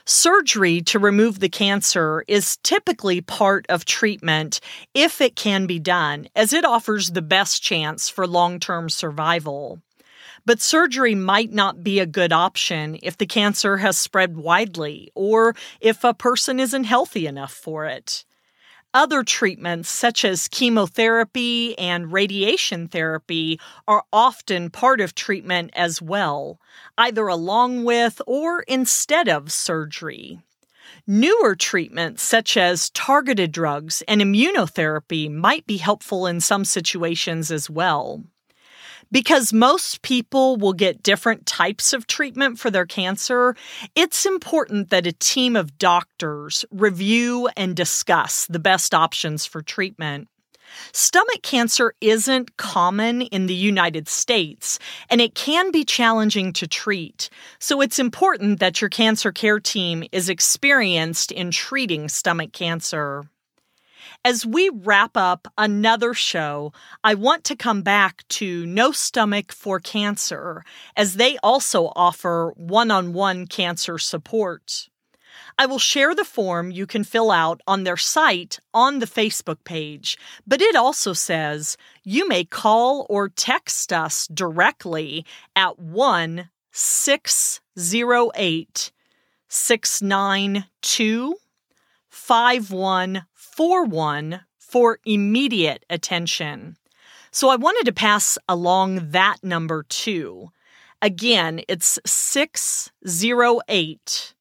Surgery 0.04 0.82
to 0.82 0.98
remove 0.98 1.38
the 1.38 1.48
cancer 1.48 2.24
is 2.26 2.56
typically 2.64 3.20
part 3.20 3.64
of 3.68 3.84
treatment 3.84 4.58
if 4.92 5.20
it 5.20 5.36
can 5.36 5.66
be 5.66 5.78
done, 5.78 6.26
as 6.34 6.52
it 6.52 6.64
offers 6.64 7.10
the 7.10 7.22
best 7.22 7.62
chance 7.62 8.08
for 8.08 8.26
long 8.26 8.58
term 8.58 8.88
survival. 8.88 9.80
But 10.46 10.62
surgery 10.62 11.16
might 11.16 11.52
not 11.52 11.82
be 11.82 11.98
a 11.98 12.06
good 12.06 12.32
option 12.32 12.98
if 13.02 13.18
the 13.18 13.26
cancer 13.26 13.78
has 13.78 13.98
spread 13.98 14.36
widely 14.36 15.10
or 15.14 15.56
if 15.80 16.04
a 16.04 16.14
person 16.14 16.60
isn't 16.60 16.84
healthy 16.84 17.26
enough 17.26 17.52
for 17.52 17.84
it. 17.84 18.24
Other 18.94 19.24
treatments, 19.24 19.90
such 19.90 20.24
as 20.24 20.48
chemotherapy 20.48 21.76
and 21.78 22.12
radiation 22.12 22.88
therapy, 22.88 23.60
are 23.86 24.04
often 24.12 24.70
part 24.70 25.00
of 25.00 25.14
treatment 25.14 25.70
as 25.74 26.00
well, 26.00 26.60
either 26.96 27.26
along 27.26 27.84
with 27.84 28.22
or 28.26 28.62
instead 28.62 29.28
of 29.28 29.52
surgery. 29.52 30.38
Newer 31.06 31.56
treatments, 31.56 32.22
such 32.22 32.56
as 32.56 32.88
targeted 32.90 33.52
drugs 33.52 34.02
and 34.08 34.22
immunotherapy, 34.22 35.30
might 35.30 35.66
be 35.66 35.76
helpful 35.76 36.26
in 36.26 36.40
some 36.40 36.64
situations 36.64 37.50
as 37.50 37.68
well. 37.68 38.22
Because 39.12 39.52
most 39.52 40.02
people 40.02 40.56
will 40.56 40.72
get 40.72 41.02
different 41.02 41.46
types 41.46 41.92
of 41.92 42.06
treatment 42.06 42.58
for 42.58 42.70
their 42.70 42.86
cancer, 42.86 43.54
it's 43.94 44.26
important 44.26 44.90
that 44.90 45.06
a 45.06 45.12
team 45.12 45.54
of 45.54 45.78
doctors 45.78 46.64
review 46.70 47.48
and 47.56 47.76
discuss 47.76 48.46
the 48.46 48.58
best 48.58 48.94
options 48.94 49.46
for 49.46 49.62
treatment. 49.62 50.28
Stomach 50.92 51.42
cancer 51.42 51.94
isn't 52.00 52.56
common 52.56 53.22
in 53.22 53.46
the 53.46 53.54
United 53.54 54.08
States, 54.08 54.78
and 55.08 55.20
it 55.20 55.34
can 55.34 55.70
be 55.70 55.84
challenging 55.84 56.52
to 56.54 56.66
treat. 56.66 57.30
So 57.58 57.80
it's 57.80 57.98
important 57.98 58.60
that 58.60 58.80
your 58.80 58.90
cancer 58.90 59.32
care 59.32 59.60
team 59.60 60.04
is 60.12 60.28
experienced 60.28 61.30
in 61.30 61.50
treating 61.50 62.08
stomach 62.08 62.52
cancer. 62.52 63.24
As 64.26 64.44
we 64.44 64.68
wrap 64.74 65.16
up 65.16 65.46
another 65.56 66.12
show, 66.12 66.72
I 67.04 67.14
want 67.14 67.44
to 67.44 67.54
come 67.54 67.82
back 67.82 68.26
to 68.30 68.66
No 68.66 68.90
Stomach 68.90 69.52
for 69.52 69.78
Cancer, 69.78 70.64
as 70.96 71.14
they 71.14 71.38
also 71.44 71.92
offer 71.94 72.52
one 72.56 72.90
on 72.90 73.12
one 73.12 73.46
cancer 73.46 73.98
support. 73.98 74.88
I 75.56 75.66
will 75.66 75.78
share 75.78 76.12
the 76.12 76.24
form 76.24 76.72
you 76.72 76.88
can 76.88 77.04
fill 77.04 77.30
out 77.30 77.60
on 77.68 77.84
their 77.84 77.96
site 77.96 78.58
on 78.74 78.98
the 78.98 79.06
Facebook 79.06 79.62
page, 79.62 80.18
but 80.44 80.60
it 80.60 80.74
also 80.74 81.12
says 81.12 81.76
you 82.02 82.26
may 82.26 82.42
call 82.42 83.06
or 83.08 83.28
text 83.28 83.92
us 83.92 84.26
directly 84.26 85.24
at 85.54 85.78
1 85.78 86.50
608 86.72 88.90
692 89.48 91.36
5141 93.56 94.44
for 94.58 94.98
immediate 95.06 95.86
attention. 95.88 96.76
So 97.30 97.48
I 97.48 97.56
wanted 97.56 97.86
to 97.86 97.94
pass 97.94 98.36
along 98.46 99.12
that 99.12 99.38
number 99.42 99.82
too. 99.84 100.50
Again, 101.00 101.62
it's 101.66 101.98
608 102.04 104.34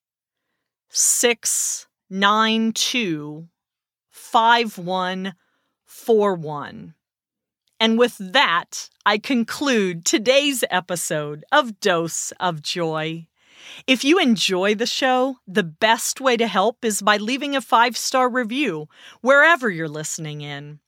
692 0.90 3.48
5141. 4.12 6.94
And 7.80 7.98
with 7.98 8.18
that, 8.20 8.90
I 9.06 9.18
conclude 9.18 10.04
today's 10.04 10.66
episode 10.70 11.46
of 11.54 11.80
Dose 11.80 12.34
of 12.38 12.62
Joy. 12.62 13.28
If 13.88 14.04
you 14.04 14.20
enjoy 14.20 14.76
the 14.76 14.86
show, 14.86 15.38
the 15.48 15.64
best 15.64 16.22
way 16.22 16.38
to 16.38 16.48
help 16.48 16.84
is 16.84 17.02
by 17.02 17.18
leaving 17.18 17.56
a 17.56 17.62
five 17.62 17.98
star 17.98 18.30
review 18.30 18.88
wherever 19.22 19.70
you're 19.70 19.88
listening 19.88 20.42
in. 20.42 20.80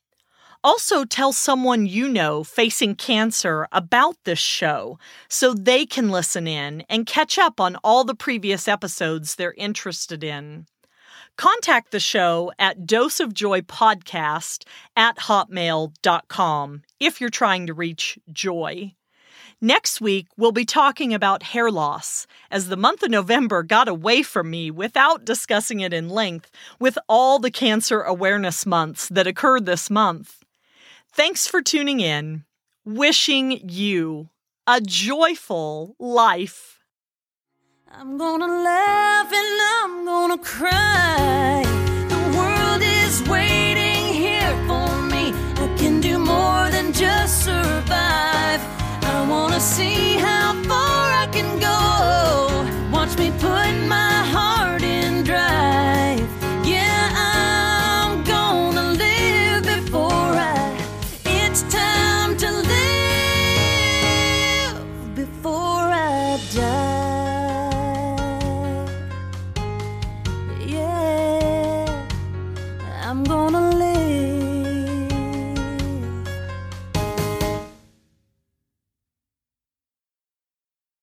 Also, 0.63 1.05
tell 1.05 1.31
someone 1.31 1.85
you 1.85 2.09
know 2.09 2.43
facing 2.43 2.95
cancer 2.95 3.67
about 3.71 4.15
this 4.23 4.39
show 4.39 4.97
so 5.29 5.53
they 5.53 5.85
can 5.85 6.09
listen 6.09 6.47
in 6.47 6.83
and 6.89 7.05
catch 7.05 7.37
up 7.37 7.59
on 7.61 7.77
all 7.83 8.03
the 8.03 8.15
previous 8.15 8.67
episodes 8.67 9.35
they're 9.35 9.53
interested 9.57 10.23
in. 10.23 10.65
Contact 11.37 11.91
the 11.91 11.99
show 11.99 12.51
at 12.57 12.81
doseofjoypodcast 12.81 14.65
at 14.95 15.17
hotmail.com 15.19 16.81
if 16.99 17.21
you're 17.21 17.29
trying 17.29 17.67
to 17.67 17.73
reach 17.73 18.17
Joy. 18.33 18.96
Next 19.61 19.99
week, 19.99 20.27
we'll 20.37 20.51
be 20.51 20.65
talking 20.65 21.15
about 21.15 21.41
hair 21.41 21.71
loss, 21.71 22.27
as 22.51 22.67
the 22.67 22.77
month 22.77 23.01
of 23.01 23.09
November 23.09 23.63
got 23.63 23.87
away 23.87 24.21
from 24.21 24.51
me 24.51 24.69
without 24.69 25.25
discussing 25.25 25.79
it 25.79 25.93
in 25.93 26.09
length 26.09 26.51
with 26.79 26.95
all 27.09 27.39
the 27.39 27.49
cancer 27.49 28.01
awareness 28.01 28.67
months 28.67 29.09
that 29.09 29.25
occurred 29.25 29.65
this 29.65 29.89
month. 29.89 30.43
Thanks 31.11 31.47
for 31.47 31.63
tuning 31.63 31.99
in. 32.01 32.43
Wishing 32.85 33.67
you 33.67 34.29
a 34.67 34.79
joyful 34.79 35.95
life. 35.97 36.79
I'm 37.91 38.15
gonna 38.19 38.45
laugh 38.45 39.33
and 39.33 39.61
I'm 39.81 40.05
gonna 40.05 40.37
cry. 40.37 41.63
The 42.09 42.37
world 42.37 42.83
is 42.83 43.27
waiting. 43.27 43.86
see 49.59 50.17
how 50.17 50.53